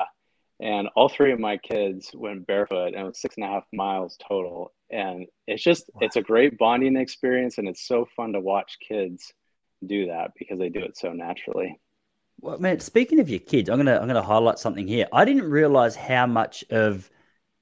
[0.61, 3.65] And all three of my kids went barefoot and it was six and a half
[3.73, 4.73] miles total.
[4.91, 6.01] And it's just, wow.
[6.03, 7.59] it's a great bonding experience.
[7.59, 9.33] And it's so fun to watch kids
[9.87, 11.81] do that because they do it so naturally.
[12.41, 15.07] Well, man, speaking of your kids, I'm gonna I'm gonna highlight something here.
[15.13, 17.09] I didn't realize how much of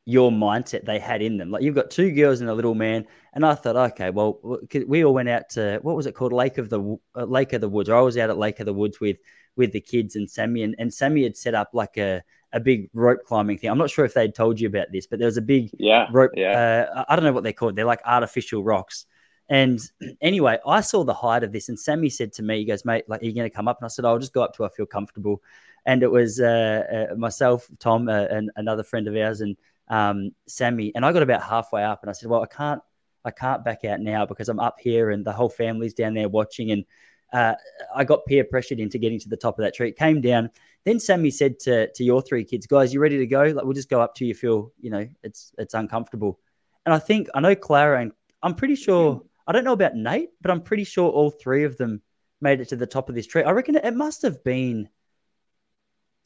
[0.06, 1.50] your mindset they had in them.
[1.50, 4.40] Like you've got two girls and a little man, and I thought, okay, well,
[4.86, 7.60] we all went out to what was it called, Lake of the uh, Lake of
[7.60, 7.90] the Woods.
[7.90, 9.18] Or I was out at Lake of the Woods with
[9.56, 12.22] with the kids and Sammy, and, and Sammy had set up like a
[12.52, 13.70] a big rope climbing thing.
[13.70, 16.08] I'm not sure if they'd told you about this, but there was a big yeah
[16.10, 16.32] rope.
[16.34, 16.86] Yeah.
[16.94, 17.76] Uh, I don't know what they're called.
[17.76, 19.06] They're like artificial rocks.
[19.48, 19.80] And
[20.20, 23.04] anyway, I saw the height of this, and Sammy said to me, "He goes, mate,
[23.08, 24.64] like, are you going to come up?" And I said, "I'll just go up to.
[24.64, 25.42] I feel comfortable."
[25.86, 29.56] And it was uh, uh, myself, Tom, uh, and another friend of ours, and
[29.88, 30.92] um, Sammy.
[30.94, 32.80] And I got about halfway up, and I said, "Well, I can't,
[33.24, 36.28] I can't back out now because I'm up here, and the whole family's down there
[36.28, 36.84] watching." And
[37.32, 37.54] uh,
[37.94, 39.88] I got peer pressured into getting to the top of that tree.
[39.88, 40.50] It came down.
[40.84, 43.42] Then Sammy said to to your three kids, "Guys, you ready to go?
[43.42, 46.38] Like, we'll just go up till you feel, you know, it's it's uncomfortable."
[46.86, 48.12] And I think I know Clara, and
[48.42, 48.84] I'm pretty mm-hmm.
[48.84, 52.02] sure I don't know about Nate, but I'm pretty sure all three of them
[52.40, 53.42] made it to the top of this tree.
[53.42, 54.88] I reckon it must have been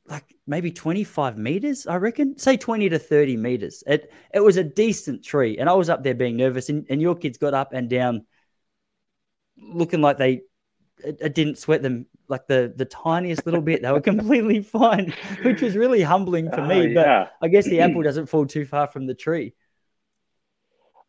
[0.07, 2.37] like maybe 25 meters, I reckon.
[2.38, 3.83] Say 20 to 30 meters.
[3.87, 5.59] It it was a decent tree.
[5.59, 8.27] And I was up there being nervous, and, and your kids got up and down
[9.57, 10.43] looking like they
[10.98, 13.83] it, it didn't sweat them like the the tiniest little bit.
[13.83, 16.80] They were completely fine, which was really humbling for me.
[16.80, 17.28] Oh, yeah.
[17.40, 19.54] But I guess the apple doesn't fall too far from the tree.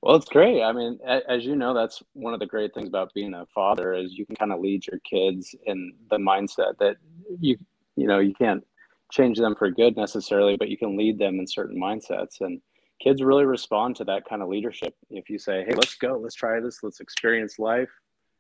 [0.02, 0.62] Well, it's great.
[0.62, 3.96] I mean, as you know, that's one of the great things about being a father
[3.96, 6.98] is you can kind of lead your kids in the mindset that
[7.40, 7.58] you
[7.96, 8.64] you know you can't
[9.12, 12.42] change them for good necessarily, but you can lead them in certain mindsets.
[12.42, 12.62] And
[13.02, 14.96] kids really respond to that kind of leadership.
[15.10, 17.90] If you say, "Hey, let's go, let's try this, let's experience life.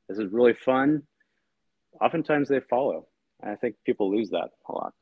[0.07, 1.01] This is really fun,"
[2.01, 3.07] oftentimes they follow.
[3.41, 4.93] And I think people lose that a lot.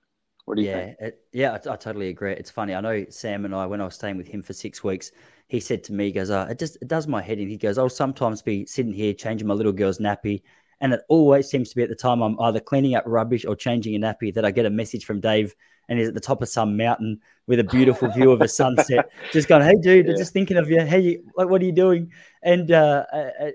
[0.46, 0.98] What do you yeah, think?
[1.00, 2.34] It, yeah, I, I, totally agree.
[2.34, 2.76] It's funny.
[2.76, 5.12] I know Sam and I, when I was staying with him for six weeks,
[5.48, 7.48] he said to me, he goes, oh, it just it does my head in.
[7.48, 10.42] He goes, I'll sometimes be sitting here changing my little girl's nappy.
[10.84, 13.56] And it always seems to be at the time I'm either cleaning up rubbish or
[13.56, 15.56] changing a nappy that I get a message from Dave
[15.90, 19.10] and he's at the top of some mountain with a beautiful view of a sunset,
[19.32, 20.14] just going, "Hey, dude, yeah.
[20.18, 20.82] just thinking of you.
[20.82, 23.06] Hey, you, like, what are you doing?" And uh,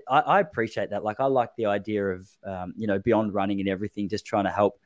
[0.07, 1.03] I, I, appreciate that.
[1.03, 4.45] Like, I like the idea of, um, you know, beyond running and everything, just trying
[4.45, 4.79] to help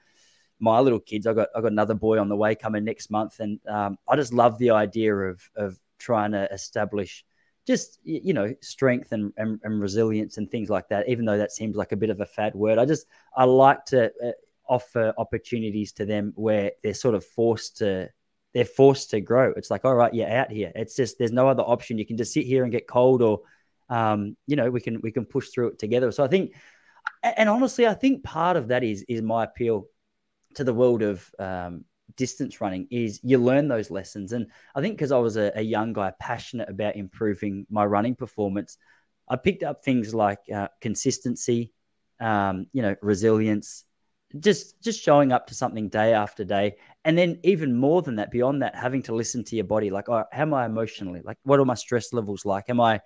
[0.59, 1.27] my little kids.
[1.27, 4.15] I got I got another boy on the way coming next month, and um, I
[4.15, 7.25] just love the idea of of trying to establish
[7.65, 11.07] just you know strength and, and, and resilience and things like that.
[11.07, 13.85] Even though that seems like a bit of a fad word, I just I like
[13.85, 14.31] to uh,
[14.67, 18.09] offer opportunities to them where they're sort of forced to
[18.53, 19.51] they're forced to grow.
[19.55, 20.71] It's like, all right, you're out here.
[20.75, 21.97] It's just there's no other option.
[21.97, 23.41] You can just sit here and get cold, or
[23.89, 26.11] um, you know, we can we can push through it together.
[26.11, 26.53] So I think,
[27.23, 29.87] and honestly, I think part of that is is my appeal
[30.55, 34.31] to the world of um, distance running is you learn those lessons.
[34.31, 38.15] And I think because I was a, a, young guy passionate about improving my running
[38.15, 38.77] performance,
[39.29, 41.71] I picked up things like uh, consistency,
[42.19, 43.85] um, you know, resilience,
[44.39, 48.31] just just showing up to something day after day, and then even more than that,
[48.31, 49.91] beyond that, having to listen to your body.
[49.91, 51.21] Like, oh, how am I emotionally?
[51.23, 52.69] Like, what are my stress levels like?
[52.69, 52.99] Am I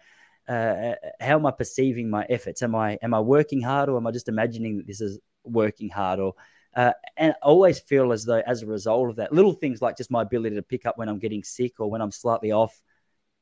[0.48, 2.62] uh, how am I perceiving my efforts?
[2.64, 5.90] Am I am I working hard, or am I just imagining that this is working
[5.90, 6.20] hard?
[6.20, 6.34] Or
[6.78, 10.12] uh, and always feel as though, as a result of that, little things like just
[10.12, 12.80] my ability to pick up when I'm getting sick or when I'm slightly off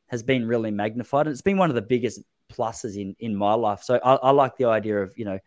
[0.08, 1.28] has been really magnified.
[1.28, 3.84] And it's been one of the biggest pluses in, in my life.
[3.84, 5.38] So I, I like the idea of, you know,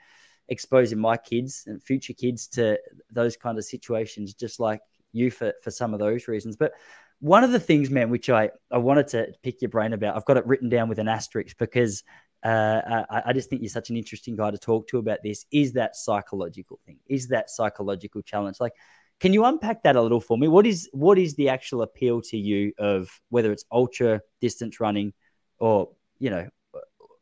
[0.51, 2.79] exposing my kids and future kids to
[3.11, 4.81] those kind of situations, just like
[5.13, 6.57] you for, for some of those reasons.
[6.57, 6.73] But
[7.21, 10.27] one of the things, man, which I, I wanted to pick your brain about, I've
[10.27, 12.05] got it written down with an asterisk because
[12.45, 15.45] uh, I, I, just think you're such an interesting guy to talk to about this.
[15.51, 16.99] Is that psychological thing?
[17.07, 18.59] Is that psychological challenge?
[18.61, 18.75] Like,
[19.19, 20.47] can you unpack that a little for me?
[20.47, 25.13] What is what is the actual appeal to you of whether it's ultra distance running
[25.59, 26.49] or you know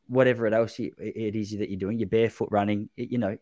[0.08, 3.36] whatever it else you, it is that you're doing, you're barefoot running, you know,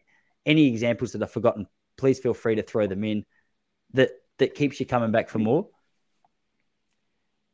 [0.47, 3.25] any examples that I've forgotten, please feel free to throw them in.
[3.93, 5.69] That that keeps you coming back for more.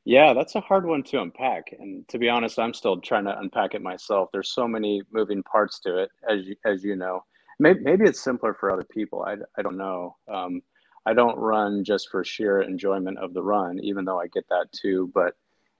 [0.04, 1.74] Yeah, that's a hard one to unpack.
[1.78, 4.30] And to be honest, I'm still trying to unpack it myself.
[4.32, 7.24] There's so many moving parts to it, as you, as you know.
[7.58, 9.22] Maybe, maybe it's simpler for other people.
[9.22, 10.16] I, I don't know.
[10.26, 10.62] Um,
[11.04, 14.66] I don't run just for sheer enjoyment of the run, even though I get that
[14.72, 15.10] too.
[15.14, 15.34] But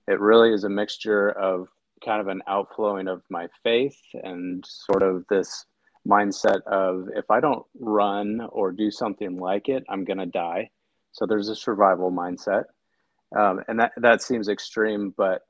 [0.07, 1.69] it really is a mixture of
[2.05, 5.65] kind of an outflowing of my faith and sort of this
[6.07, 10.71] mindset of if I don't run or do something like it, I'm going to die.
[11.13, 12.65] So there's a survival mindset
[13.37, 15.43] um, and that that seems extreme, but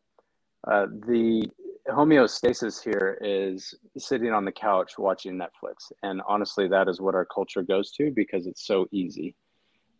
[0.66, 1.48] uh, the
[1.88, 7.24] homeostasis here is sitting on the couch watching Netflix, and honestly, that is what our
[7.24, 9.34] culture goes to because it's so easy.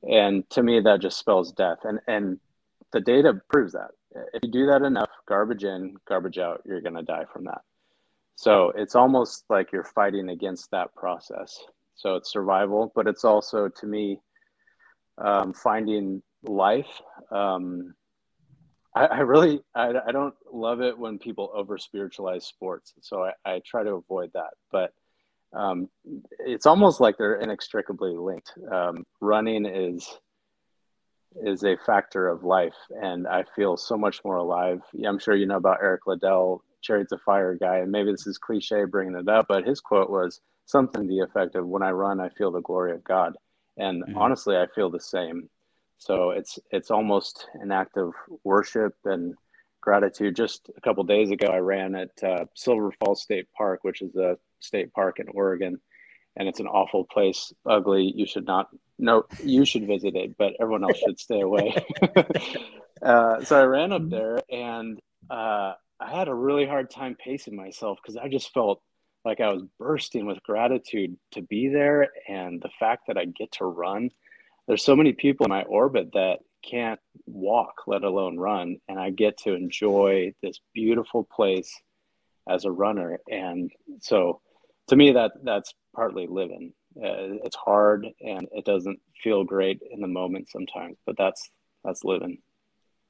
[0.02, 1.78] And to me, that just spells death.
[1.84, 2.38] And and
[2.92, 3.90] the data proves that
[4.32, 7.60] if you do that enough, garbage in, garbage out, you're going to die from that.
[8.36, 11.58] So it's almost like you're fighting against that process.
[11.94, 14.20] So it's survival, but it's also to me
[15.18, 17.00] um, finding life.
[17.31, 17.94] Um,
[18.94, 23.33] I, I, really I, I, don't love it when people over spiritualize sports, so I,
[23.44, 24.50] I, try to avoid that.
[24.72, 24.92] But
[25.53, 25.88] um,
[26.40, 28.53] it's almost like they're inextricably linked.
[28.70, 30.09] Um, running is
[31.44, 34.81] is a factor of life, and I feel so much more alive.
[35.07, 38.38] I'm sure you know about Eric Liddell, Chariots of Fire guy, and maybe this is
[38.38, 41.90] cliche bringing it up, but his quote was something to the effect of, "When I
[41.90, 43.37] run, I feel the glory of God,"
[43.76, 44.18] and mm-hmm.
[44.18, 45.48] honestly, I feel the same.
[46.00, 49.34] So it's it's almost an act of worship and
[49.82, 50.34] gratitude.
[50.34, 54.16] Just a couple days ago, I ran at uh, Silver Falls State Park, which is
[54.16, 55.78] a state park in Oregon,
[56.36, 58.12] and it's an awful place, ugly.
[58.16, 61.74] You should not no, you should visit it, but everyone else should stay away.
[63.02, 67.56] uh, so I ran up there, and uh, I had a really hard time pacing
[67.56, 68.80] myself because I just felt
[69.22, 73.52] like I was bursting with gratitude to be there, and the fact that I get
[73.52, 74.10] to run.
[74.70, 79.11] There's so many people in my orbit that can't walk, let alone run, and I
[79.11, 81.68] get to enjoy this beautiful place
[82.48, 83.18] as a runner.
[83.28, 84.40] And so,
[84.87, 90.00] to me, that that's partly living uh, it's hard and it doesn't feel great in
[90.00, 91.50] the moment sometimes, but that's
[91.85, 92.38] that's living.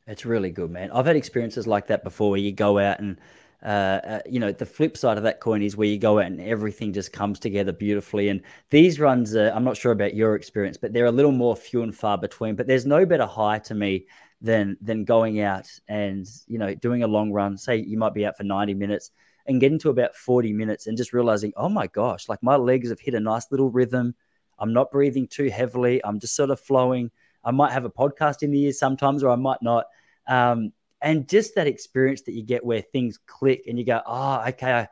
[0.07, 0.91] It's really good, man.
[0.93, 3.19] I've had experiences like that before, where you go out and.
[3.63, 6.27] Uh, uh, you know, the flip side of that coin is where you go out
[6.27, 8.29] and everything just comes together beautifully.
[8.29, 11.55] And these runs, uh, I'm not sure about your experience, but they're a little more
[11.55, 12.57] few and far between.
[12.57, 14.07] But there's no better high to me
[14.41, 17.59] than than going out and you know doing a long run.
[17.59, 19.11] Say you might be out for 90 minutes,
[19.47, 22.89] and getting to about 40 minutes and just realizing, oh my gosh, like my legs
[22.91, 24.15] have hit a nice little rhythm.
[24.59, 26.01] I'm not breathing too heavily.
[26.05, 27.11] I'm just sort of flowing.
[27.43, 29.87] I might have a podcast in the ear sometimes, or I might not.
[30.27, 34.45] Um, and just that experience that you get where things click and you go, oh,
[34.49, 34.87] okay,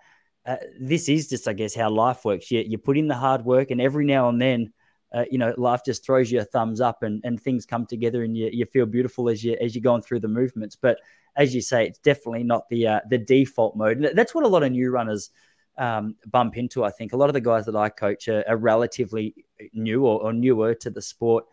[0.46, 2.50] uh, this is just, I guess, how life works.
[2.50, 4.72] You, you put in the hard work, and every now and then,
[5.12, 8.24] uh, you know, life just throws you a thumbs up and, and things come together
[8.24, 10.76] and you, you feel beautiful as you as you're going through the movements.
[10.76, 10.98] But
[11.36, 13.98] as you say, it's definitely not the uh, the default mode.
[13.98, 15.30] And that's what a lot of new runners
[15.78, 16.84] um, bump into.
[16.84, 19.34] I think a lot of the guys that I coach are, are relatively
[19.72, 21.44] new or, or, newer to the sport.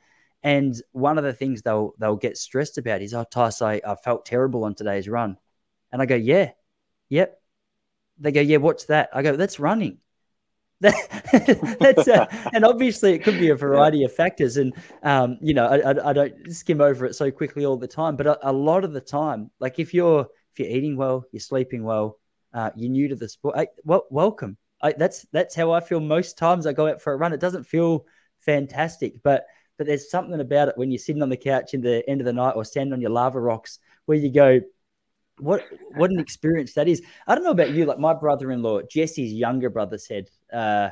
[0.46, 3.96] And one of the things they'll they'll get stressed about is, oh, Tice, I, I
[3.96, 5.38] felt terrible on today's run.
[5.92, 6.52] And I go, yeah,
[7.10, 7.42] yep.
[8.20, 9.10] They go, yeah, what's that?
[9.12, 9.98] I go, that's running.
[10.82, 15.66] that's uh, and obviously it could be a variety of factors and um, you know
[15.66, 18.52] I, I, I, don't skim over it so quickly all the time but a, a,
[18.52, 22.20] lot of the time like if you're if you're eating well you're sleeping well
[22.54, 26.02] uh, you're new to the sport I, well, welcome I, that's that's how I feel
[26.02, 28.06] most times I go out for a run it doesn't feel
[28.42, 29.46] fantastic but
[29.78, 32.26] but there's something about it when you're sitting on the couch in the end of
[32.26, 34.62] the night or standing on your lava rocks where you go
[35.40, 35.64] what
[35.96, 37.02] what an experience that is.
[37.28, 37.86] I don't know about you.
[37.86, 40.90] Like my brother-in-law, Jesse's younger brother said, uh,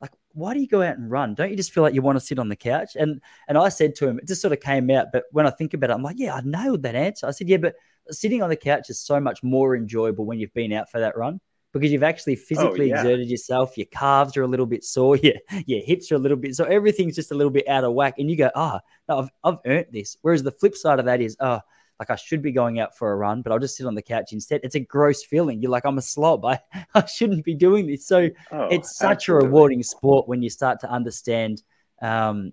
[0.00, 1.34] like, why do you go out and run?
[1.34, 2.90] Don't you just feel like you want to sit on the couch?
[2.96, 5.06] And and I said to him, it just sort of came out.
[5.12, 7.26] But when I think about it, I'm like, yeah, I nailed that answer.
[7.26, 7.74] I said, yeah, but
[8.10, 11.16] sitting on the couch is so much more enjoyable when you've been out for that
[11.16, 11.40] run
[11.78, 13.00] because you've actually physically oh, yeah.
[13.00, 13.76] exerted yourself.
[13.76, 15.16] Your calves are a little bit sore.
[15.22, 15.34] Your,
[15.66, 18.14] your hips are a little bit so everything's just a little bit out of whack.
[18.18, 20.16] And you go, ah, oh, no, I've, I've earned this.
[20.22, 21.60] Whereas the flip side of that is, oh,
[21.98, 24.02] like I should be going out for a run, but I'll just sit on the
[24.02, 24.60] couch instead.
[24.62, 25.62] It's a gross feeling.
[25.62, 26.44] You're like, I'm a slob.
[26.44, 26.60] I,
[26.94, 28.06] I shouldn't be doing this.
[28.06, 29.46] So oh, it's such absolutely.
[29.46, 31.62] a rewarding sport when you start to understand,
[32.02, 32.52] um,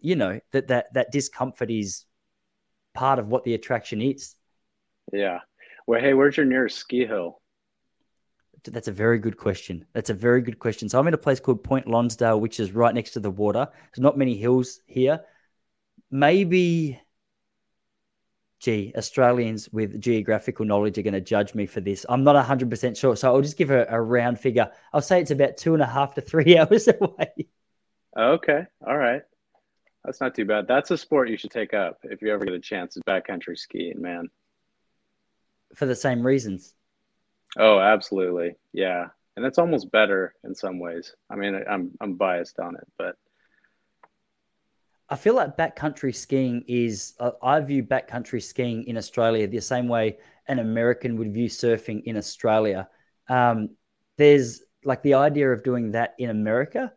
[0.00, 2.04] you know, that, that that discomfort is
[2.94, 4.34] part of what the attraction is.
[5.12, 5.40] Yeah.
[5.86, 7.40] Well, hey, where's your nearest ski hill?
[8.64, 9.84] That's a very good question.
[9.92, 10.88] That's a very good question.
[10.88, 13.68] So I'm in a place called Point Lonsdale, which is right next to the water.
[13.72, 15.20] There's not many hills here.
[16.10, 17.00] Maybe
[18.62, 22.06] gee, Australians with geographical knowledge are going to judge me for this.
[22.08, 23.16] I'm not 100% sure.
[23.16, 24.70] So I'll just give a, a round figure.
[24.92, 27.48] I'll say it's about two and a half to three hours away.
[28.16, 28.62] Okay.
[28.86, 29.22] All right.
[30.04, 30.68] That's not too bad.
[30.68, 33.58] That's a sport you should take up if you ever get a chance is backcountry
[33.58, 34.28] skiing, man.
[35.74, 36.74] For the same reasons.
[37.58, 38.56] Oh, absolutely.
[38.72, 39.08] Yeah.
[39.36, 41.14] And it's almost better in some ways.
[41.30, 43.16] I mean, I'm I'm biased on it, but
[45.08, 49.86] I feel like backcountry skiing is, uh, I view backcountry skiing in Australia the same
[49.88, 52.88] way an American would view surfing in Australia.
[53.28, 53.76] Um,
[54.16, 56.92] there's like the idea of doing that in America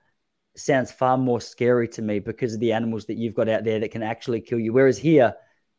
[0.55, 3.79] sounds far more scary to me because of the animals that you've got out there
[3.79, 4.71] that can actually kill you.
[4.71, 5.35] Whereas here,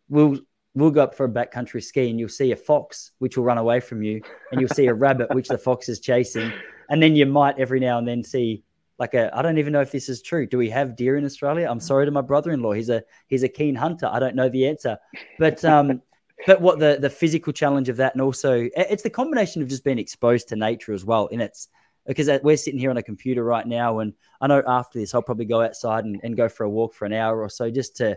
[0.08, 0.38] we'll
[0.76, 3.58] we'll go up for a backcountry ski and you'll see a fox which will run
[3.58, 6.52] away from you, and you'll see a rabbit which the fox is chasing,
[6.90, 8.62] and then you might every now and then see
[8.98, 10.46] like a I don't even know if this is true.
[10.46, 11.66] Do we have deer in Australia?
[11.68, 12.72] I'm sorry to my brother-in-law.
[12.72, 14.06] He's a he's a keen hunter.
[14.06, 14.98] I don't know the answer.
[15.38, 16.02] But um
[16.46, 19.84] but what the the physical challenge of that and also it's the combination of just
[19.84, 21.68] being exposed to nature as well in its
[22.06, 25.22] because we're sitting here on a computer right now and I know after this I'll
[25.22, 27.96] probably go outside and, and go for a walk for an hour or so just
[27.96, 28.16] to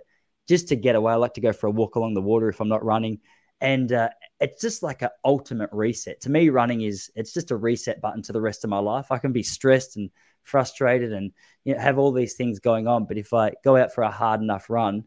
[0.50, 1.14] just to get away.
[1.14, 3.22] I like to go for a walk along the water if I'm not running.
[3.62, 4.10] And uh,
[4.42, 6.22] it's just like an ultimate reset.
[6.24, 9.12] To me, running is it's just a reset button to the rest of my life.
[9.12, 10.12] I can be stressed and
[10.44, 11.32] frustrated and
[11.66, 13.06] you know, have all these things going on.
[13.06, 15.06] But if I go out for a hard enough run,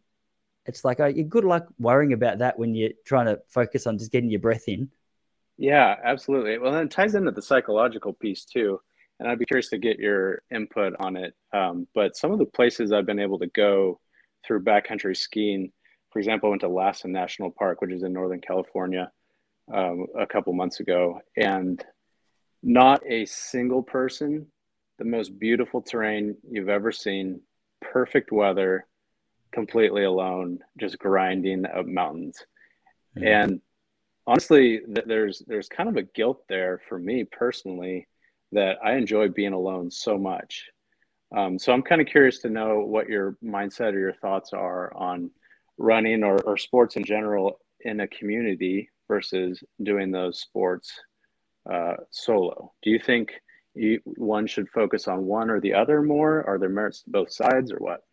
[0.66, 3.98] It's like, oh, you're good luck worrying about that when you're trying to focus on
[3.98, 4.90] just getting your breath in.
[5.58, 6.58] Yeah, absolutely.
[6.58, 8.80] Well, it ties into the psychological piece too.
[9.18, 11.34] And I'd be curious to get your input on it.
[11.52, 14.00] Um, but some of the places I've been able to go
[14.46, 15.72] through backcountry skiing,
[16.10, 19.10] for example, I went to Lassen National Park, which is in Northern California,
[19.72, 21.20] um, a couple months ago.
[21.36, 21.82] And
[22.62, 24.46] not a single person,
[24.98, 27.40] the most beautiful terrain you've ever seen,
[27.80, 28.86] perfect weather,
[29.52, 32.44] completely alone, just grinding up mountains.
[33.16, 33.26] Mm-hmm.
[33.26, 33.60] And
[34.26, 38.06] honestly, there's there's kind of a guilt there for me personally
[38.52, 40.66] that I enjoy being alone so much.
[41.36, 44.94] Um, so I'm kind of curious to know what your mindset or your thoughts are
[44.94, 45.30] on
[45.78, 50.92] running or, or sports in general in a community versus doing those sports
[51.70, 52.72] uh, solo.
[52.82, 53.32] Do you think
[53.74, 56.44] you, one should focus on one or the other more?
[56.46, 58.04] Are there merits to both sides or what?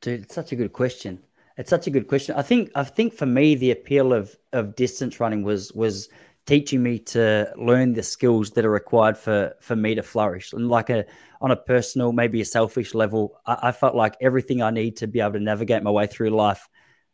[0.00, 1.20] Dude, it's such a good question.
[1.56, 2.34] It's such a good question.
[2.36, 6.08] I think I think for me the appeal of of distance running was was
[6.46, 10.52] teaching me to learn the skills that are required for for me to flourish.
[10.52, 11.04] And like a
[11.40, 15.06] on a personal, maybe a selfish level, I, I felt like everything I need to
[15.06, 16.68] be able to navigate my way through life,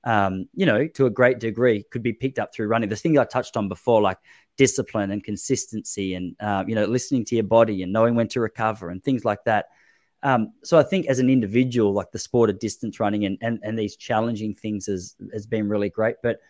[0.04, 2.88] um, you know, to a great degree, could be picked up through running.
[2.88, 4.18] The thing I touched on before, like
[4.56, 8.40] discipline and consistency, and um, you know, listening to your body and knowing when to
[8.40, 9.66] recover and things like that.
[10.22, 13.60] Um, so I think as an individual, like the sport of distance running and and,
[13.62, 16.16] and these challenging things has has been really great.
[16.22, 16.40] But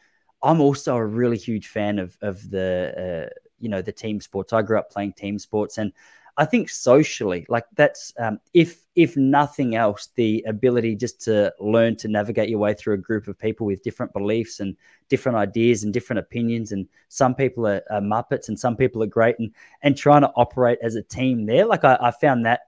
[0.43, 4.53] I'm also a really huge fan of of the uh, you know the team sports.
[4.53, 5.93] I grew up playing team sports, and
[6.37, 11.97] I think socially, like that's um, if if nothing else, the ability just to learn
[11.97, 14.77] to navigate your way through a group of people with different beliefs and
[15.09, 19.07] different ideas and different opinions, and some people are, are muppets and some people are
[19.07, 21.67] great, and and trying to operate as a team there.
[21.67, 22.61] Like I, I found that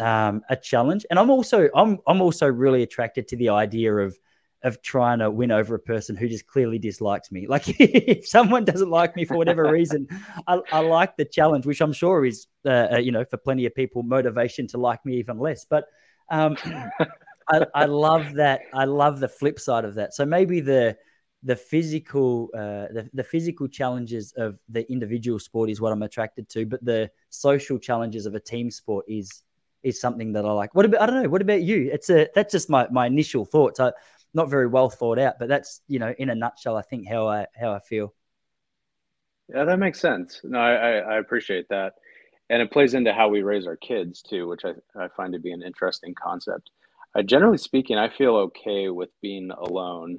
[0.00, 1.06] um, a challenge.
[1.10, 4.18] And I'm also I'm I'm also really attracted to the idea of
[4.64, 7.46] of trying to win over a person who just clearly dislikes me.
[7.54, 10.08] Like if someone doesn't like me for whatever reason,
[10.48, 13.64] I, I, like the challenge, which I'm sure is uh, uh, you know for plenty
[13.66, 15.64] of people motivation to like me even less.
[15.64, 15.84] But
[16.30, 16.56] um,
[17.48, 18.62] I, I love that.
[18.72, 20.14] I love the flip side of that.
[20.14, 20.96] So maybe the
[21.44, 26.48] the physical uh, the, the physical challenges of the individual sport is what I'm attracted
[26.50, 29.44] to, but the social challenges of a team sport is
[29.84, 30.74] is something that I like.
[30.74, 31.28] What about I don't know.
[31.28, 31.90] What about you?
[31.92, 33.78] It's a that's just my my initial thoughts.
[33.78, 33.92] I,
[34.34, 37.28] not very well thought out, but that's you know in a nutshell, I think how
[37.28, 38.14] I how I feel.
[39.48, 40.40] Yeah, that makes sense.
[40.44, 41.94] No, I, I appreciate that,
[42.48, 45.38] and it plays into how we raise our kids too, which I, I find to
[45.38, 46.70] be an interesting concept.
[47.14, 50.18] Uh, generally speaking, I feel okay with being alone.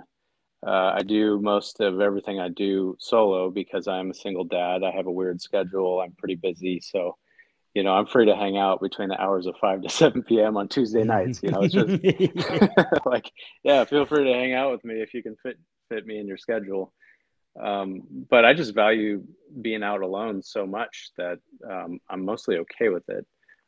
[0.66, 4.84] Uh, I do most of everything I do solo because I'm a single dad.
[4.84, 6.02] I have a weird schedule.
[6.02, 7.18] I'm pretty busy, so
[7.76, 10.58] you know, I'm free to hang out between the hours of 5 to 7 p.m.
[10.58, 11.44] on Tuesday nights.
[11.44, 11.90] You know, it's just
[13.06, 13.32] like,
[13.64, 15.58] yeah, feel free to hang out with me if you can fit
[15.90, 16.94] fit me in your schedule.
[17.62, 19.24] Um, but I just value
[19.62, 21.38] being out alone so much that
[21.70, 23.26] um, I'm mostly okay with it.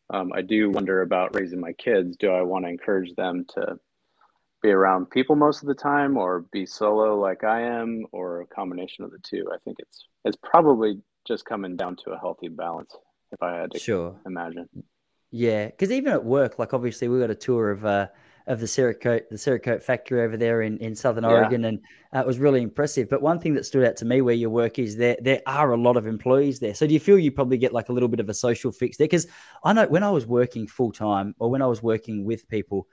[0.10, 2.18] Um, I do wonder about raising my kids.
[2.18, 3.78] Do I want to encourage them to
[4.64, 8.48] be around people most of the time, or be solo like I am, or a
[8.48, 9.46] combination of the two?
[9.54, 12.96] I think it's it's probably just coming down to a healthy balance
[13.32, 14.20] if I had to sure.
[14.26, 14.68] imagine.
[15.32, 18.08] Yeah, because even at work, like obviously we got a tour of uh,
[18.48, 21.80] of the Cerakote, the Cerakote factory over there in, in Southern Oregon, and
[22.16, 23.10] uh, it was really impressive.
[23.10, 25.72] But one thing that stood out to me where you work is there there are
[25.74, 26.74] a lot of employees there.
[26.74, 28.98] So do you feel you probably get like a little bit of a social fix
[28.98, 29.06] there?
[29.06, 29.28] Because
[29.64, 32.88] I know when I was working full time or when I was working with people,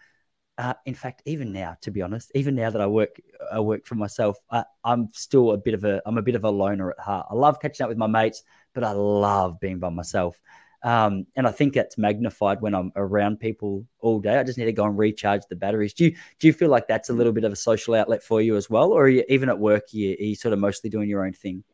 [0.59, 3.21] uh, in fact, even now, to be honest, even now that I work,
[3.53, 6.45] I work for myself, I, am still a bit of a, I'm a bit of
[6.45, 7.27] a loner at heart.
[7.31, 8.43] I love catching up with my mates,
[8.75, 10.41] but I love being by myself.
[10.83, 14.39] Um, and I think that's magnified when I'm around people all day.
[14.39, 15.95] I just need to go and recharge the batteries.
[15.95, 18.43] Do you do you feel like that's a little bit of a social outlet for
[18.43, 21.09] you as well, or you, even at work, you, are you sort of mostly doing
[21.09, 21.65] your own thing?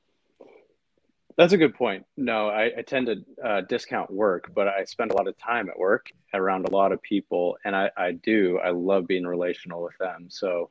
[1.37, 2.05] That's a good point.
[2.17, 5.71] No, I, I tend to uh, discount work, but I spend a lot of time
[5.71, 8.61] at work around a lot of people, and I, I do.
[8.63, 10.27] I love being relational with them.
[10.29, 10.71] So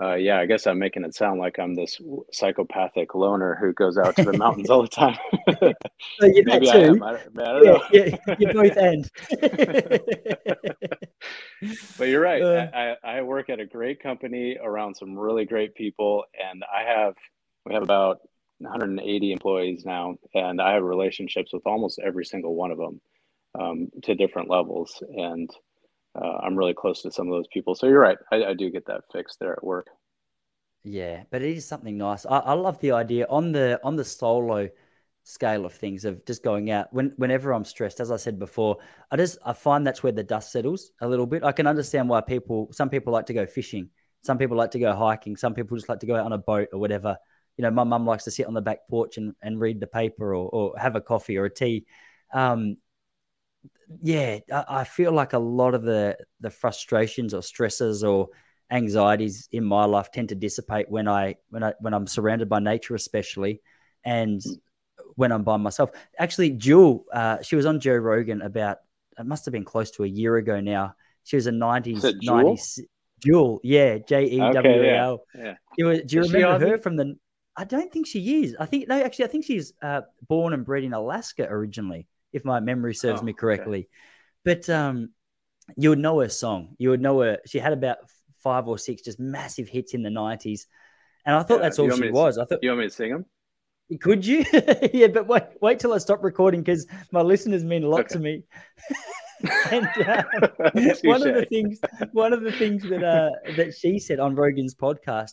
[0.00, 2.00] uh, yeah, I guess I'm making it sound like I'm this
[2.32, 5.18] psychopathic loner who goes out to the mountains all the time.
[6.22, 7.02] you Maybe I am.
[7.02, 7.82] I, I don't know.
[7.92, 9.10] you both end.
[11.98, 12.42] but you're right.
[12.42, 16.82] Uh, I, I work at a great company around some really great people, and I
[16.90, 17.14] have
[17.66, 18.20] we have about
[18.58, 23.00] 180 employees now, and I have relationships with almost every single one of them
[23.60, 25.50] um, to different levels, and
[26.14, 27.74] uh, I'm really close to some of those people.
[27.74, 28.18] So you're right.
[28.32, 29.86] I, I, do get that fixed there at work.
[30.82, 32.26] Yeah, but it is something nice.
[32.26, 34.68] I, I love the idea on the on the solo
[35.22, 38.78] scale of things of just going out when whenever I'm stressed, as I said before,
[39.10, 41.44] I just I find that's where the dust settles a little bit.
[41.44, 43.90] I can understand why people some people like to go fishing
[44.22, 45.36] Some people like to go hiking.
[45.36, 47.16] Some people just like to go out on a boat or whatever.
[47.56, 49.86] You know, my mum likes to sit on the back porch and, and read the
[49.86, 51.84] paper or, or have a coffee or a tea.
[52.32, 52.76] Um,
[54.02, 58.28] yeah, I, I feel like a lot of the the frustrations or stresses or
[58.70, 62.60] anxieties in my life tend to dissipate when I when I when I'm surrounded by
[62.60, 63.60] nature, especially,
[64.04, 64.42] and
[65.16, 65.90] when I'm by myself.
[66.18, 68.78] Actually, Jewel, uh, she was on Joe Rogan about
[69.18, 70.94] it must have been close to a year ago now.
[71.24, 72.80] She was a 90s, 90s
[73.22, 75.24] Jewel, yeah, J E W L.
[75.36, 75.54] Yeah.
[75.76, 77.16] Do you remember her from the?
[77.56, 78.56] I don't think she is.
[78.58, 82.44] I think no, actually, I think she's uh, born and bred in Alaska originally, if
[82.44, 83.80] my memory serves oh, me correctly.
[83.80, 83.88] Okay.
[84.44, 85.10] But um,
[85.76, 86.76] you would know her song.
[86.78, 87.38] You would know her.
[87.46, 87.98] She had about
[88.42, 90.66] five or six just massive hits in the nineties,
[91.26, 92.36] and I thought yeah, that's all she was.
[92.36, 93.26] To, I thought you want me to sing them.
[94.00, 94.44] Could you?
[94.92, 98.14] yeah, but wait, wait till I stop recording because my listeners mean a lot okay.
[98.14, 98.44] to me.
[99.72, 100.22] and uh,
[101.02, 101.80] one of the things,
[102.12, 105.32] one of the things that uh, that she said on Rogan's podcast,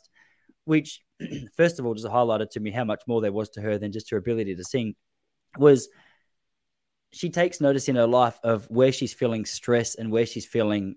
[0.65, 1.01] which
[1.55, 3.91] first of all just highlighted to me how much more there was to her than
[3.91, 4.95] just her ability to sing,
[5.57, 5.89] was
[7.11, 10.95] she takes notice in her life of where she's feeling stress and where she's feeling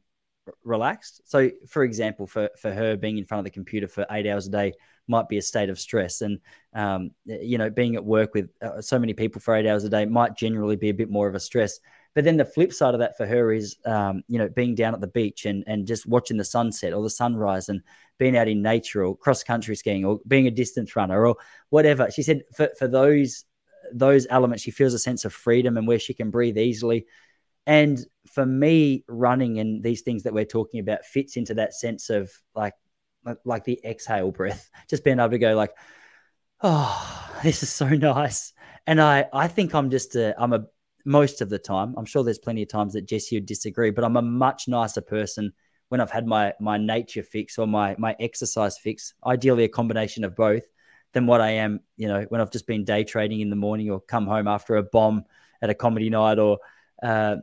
[0.64, 1.20] relaxed.
[1.24, 4.46] So, for example, for for her being in front of the computer for eight hours
[4.46, 4.72] a day
[5.06, 6.38] might be a state of stress, and
[6.74, 9.88] um, you know, being at work with uh, so many people for eight hours a
[9.88, 11.80] day might generally be a bit more of a stress.
[12.14, 14.94] But then the flip side of that for her is, um, you know, being down
[14.94, 17.82] at the beach and and just watching the sunset or the sunrise and
[18.18, 21.36] being out in nature or cross country skiing or being a distance runner or
[21.70, 22.10] whatever.
[22.10, 23.44] She said for for those
[23.92, 27.06] those elements, she feels a sense of freedom and where she can breathe easily.
[27.66, 27.98] And
[28.32, 32.30] for me, running and these things that we're talking about fits into that sense of
[32.54, 32.74] like
[33.44, 35.72] like the exhale breath, just being able to go like,
[36.62, 38.52] oh, this is so nice.
[38.86, 40.66] And I I think I'm just a I'm a
[41.04, 41.94] most of the time.
[41.96, 45.00] I'm sure there's plenty of times that Jesse would disagree, but I'm a much nicer
[45.00, 45.52] person
[45.88, 49.14] when I've had my my nature fix or my my exercise fix.
[49.24, 50.64] Ideally, a combination of both.
[51.12, 53.90] Than what I am, you know, when I've just been day trading in the morning
[53.90, 55.24] or come home after a bomb
[55.60, 56.58] at a comedy night or
[57.02, 57.36] uh,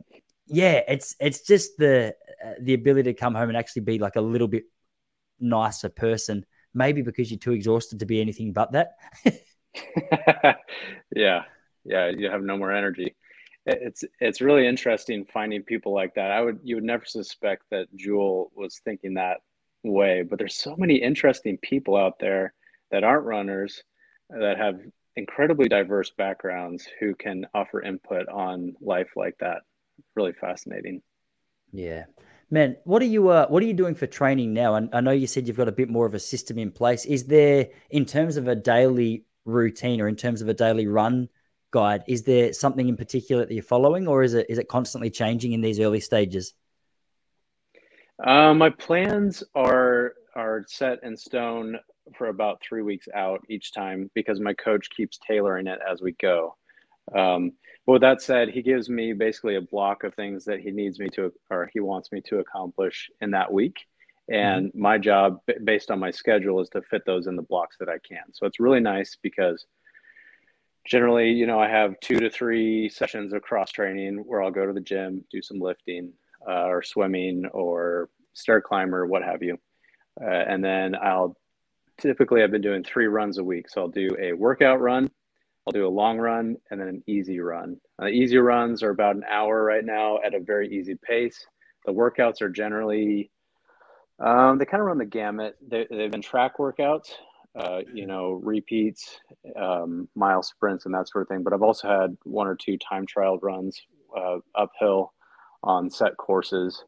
[0.46, 2.14] yeah, it's it's just the
[2.44, 4.64] uh, the ability to come home and actually be like a little bit
[5.38, 6.46] nicer person.
[6.72, 8.92] Maybe because you're too exhausted to be anything but that.
[11.14, 11.42] yeah,
[11.84, 13.14] yeah, you have no more energy
[13.68, 16.30] it's it's really interesting finding people like that.
[16.30, 19.38] I would you would never suspect that Jewel was thinking that
[19.84, 22.54] way, but there's so many interesting people out there
[22.90, 23.82] that aren't runners
[24.30, 24.80] that have
[25.16, 29.62] incredibly diverse backgrounds who can offer input on life like that.
[30.14, 31.02] Really fascinating.
[31.72, 32.04] Yeah.
[32.50, 34.74] Man, what are you uh, what are you doing for training now?
[34.74, 37.04] And I know you said you've got a bit more of a system in place.
[37.04, 41.28] Is there in terms of a daily routine or in terms of a daily run
[41.70, 45.10] guide, is there something in particular that you're following, or is it is it constantly
[45.10, 46.54] changing in these early stages?
[48.24, 51.78] Uh, my plans are are set in stone
[52.16, 56.12] for about three weeks out each time because my coach keeps tailoring it as we
[56.12, 56.56] go.
[57.16, 57.52] Um,
[57.86, 60.98] but with that said, he gives me basically a block of things that he needs
[60.98, 63.76] me to or he wants me to accomplish in that week.
[64.30, 64.80] And mm-hmm.
[64.80, 67.98] my job, based on my schedule, is to fit those in the blocks that I
[68.06, 68.24] can.
[68.32, 69.64] So it's really nice because
[70.86, 74.66] generally, you know, I have two to three sessions of cross training where I'll go
[74.66, 76.12] to the gym, do some lifting
[76.46, 79.58] uh, or swimming or stair climber, what have you.
[80.20, 81.36] Uh, and then I'll
[81.98, 83.68] typically, I've been doing three runs a week.
[83.68, 85.10] So I'll do a workout run,
[85.66, 87.78] I'll do a long run, and then an easy run.
[88.00, 91.46] Uh, easy runs are about an hour right now at a very easy pace.
[91.84, 93.30] The workouts are generally,
[94.18, 95.56] um, they kind of run the gamut.
[95.66, 97.12] They, they've been track workouts,
[97.58, 99.20] uh, you know, repeats,
[99.56, 101.42] um, mile sprints, and that sort of thing.
[101.42, 103.80] But I've also had one or two time trial runs
[104.16, 105.12] uh, uphill
[105.62, 106.84] on set courses.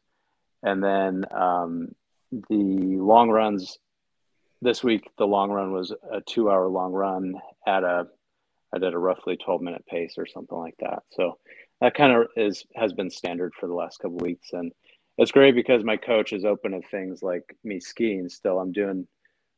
[0.63, 1.95] And then um,
[2.31, 3.79] the long runs
[4.61, 7.35] this week, the long run was a two hour long run
[7.67, 8.07] at a,
[8.79, 11.03] did a roughly 12 minute pace or something like that.
[11.11, 11.37] So
[11.81, 14.49] that kind of is, has been standard for the last couple weeks.
[14.53, 14.71] And
[15.17, 18.59] it's great because my coach is open to things like me skiing still.
[18.59, 19.07] I'm doing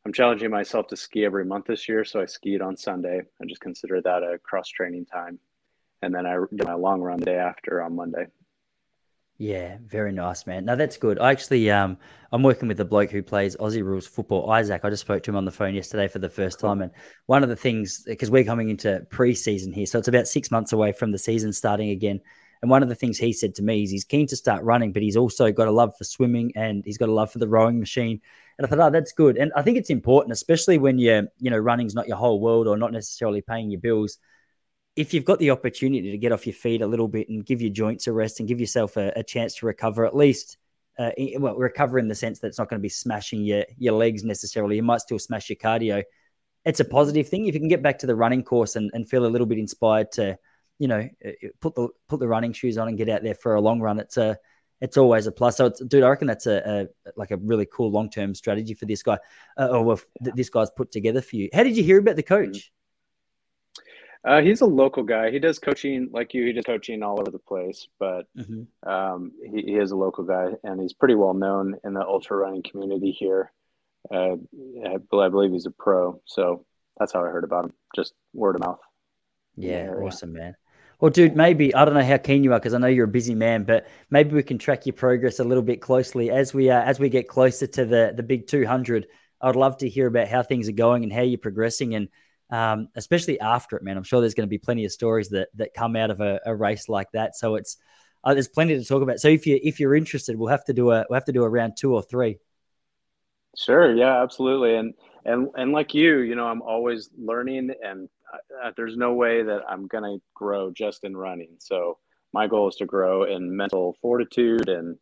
[0.06, 2.04] I'm challenging myself to ski every month this year.
[2.04, 3.22] So I skied on Sunday.
[3.42, 5.40] I just consider that a cross training time.
[6.02, 8.28] And then I did my long run the day after on Monday.
[9.44, 10.64] Yeah, very nice, man.
[10.64, 11.20] Now that's good.
[11.20, 11.98] I actually, um,
[12.32, 14.86] I'm working with a bloke who plays Aussie rules football, Isaac.
[14.86, 16.94] I just spoke to him on the phone yesterday for the first time, and
[17.26, 20.72] one of the things because we're coming into pre-season here, so it's about six months
[20.72, 22.22] away from the season starting again.
[22.62, 24.94] And one of the things he said to me is he's keen to start running,
[24.94, 27.48] but he's also got a love for swimming and he's got a love for the
[27.50, 28.22] rowing machine.
[28.58, 29.36] And I thought, oh, that's good.
[29.36, 32.70] And I think it's important, especially when you're, you know, running's not your whole world
[32.70, 34.18] or not necessarily paying your bills.
[34.96, 37.62] If you've got the opportunity to get off your feet a little bit and give
[37.62, 40.58] your joints a rest and give yourself a, a chance to recover, at least
[41.00, 43.94] uh, well, recover in the sense that it's not going to be smashing your your
[43.94, 44.76] legs necessarily.
[44.76, 46.04] You might still smash your cardio.
[46.66, 49.10] It's a positive thing if you can get back to the running course and, and
[49.10, 50.38] feel a little bit inspired to,
[50.80, 53.34] you know, uh, uh, put the put the running shoes on and get out there
[53.34, 54.00] for a long run.
[54.00, 54.38] It's a
[54.82, 55.58] it's always a plus.
[55.58, 58.86] So, dude, I reckon that's a, a like a really cool long term strategy for
[58.86, 59.18] this guy,
[59.58, 61.50] uh, or this guy's put together for you.
[61.54, 62.72] How did you hear about the coach?
[64.26, 65.32] Uh, he's a local guy.
[65.32, 66.46] He does coaching like you.
[66.46, 68.90] He does coaching all over the place, but mm-hmm.
[68.90, 72.38] um, he, he, is a local guy, and he's pretty well known in the ultra
[72.38, 73.52] running community here.
[74.10, 74.36] Uh,
[74.86, 74.98] I
[75.28, 76.66] believe he's a pro, so
[76.98, 77.74] that's how I heard about him.
[77.96, 78.80] Just word of mouth.
[79.58, 80.56] Yeah, awesome, man.
[81.00, 83.10] Well, dude, maybe I don't know how keen you are because I know you're a
[83.10, 86.70] busy man, but maybe we can track your progress a little bit closely as we
[86.70, 89.08] uh, as we get closer to the the big 200.
[89.42, 92.08] I'd love to hear about how things are going and how you're progressing and
[92.54, 93.98] um, especially after it, man.
[93.98, 96.40] I'm sure there's going to be plenty of stories that that come out of a,
[96.46, 97.36] a race like that.
[97.36, 97.78] So it's
[98.24, 99.20] uh, there's plenty to talk about.
[99.20, 101.44] So if you if you're interested, we'll have to do a we'll have to do
[101.44, 102.38] a round two or three.
[103.58, 103.96] Sure.
[103.96, 104.22] Yeah.
[104.22, 104.76] Absolutely.
[104.76, 104.94] And
[105.26, 108.08] and and like you, you know, I'm always learning, and
[108.64, 111.56] uh, there's no way that I'm gonna grow just in running.
[111.58, 111.98] So
[112.34, 114.96] my goal is to grow in mental fortitude and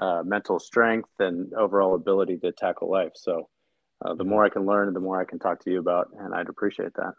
[0.00, 3.12] uh, mental strength and overall ability to tackle life.
[3.14, 3.48] So
[4.04, 6.34] uh, the more I can learn, the more I can talk to you about, and
[6.34, 7.14] I'd appreciate that.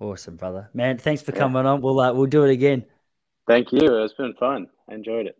[0.00, 0.70] Awesome, brother.
[0.74, 1.80] Man, thanks for coming on.
[1.80, 2.84] We'll uh, we'll do it again.
[3.46, 4.02] Thank you.
[4.02, 4.66] It's been fun.
[4.88, 5.36] I enjoyed it.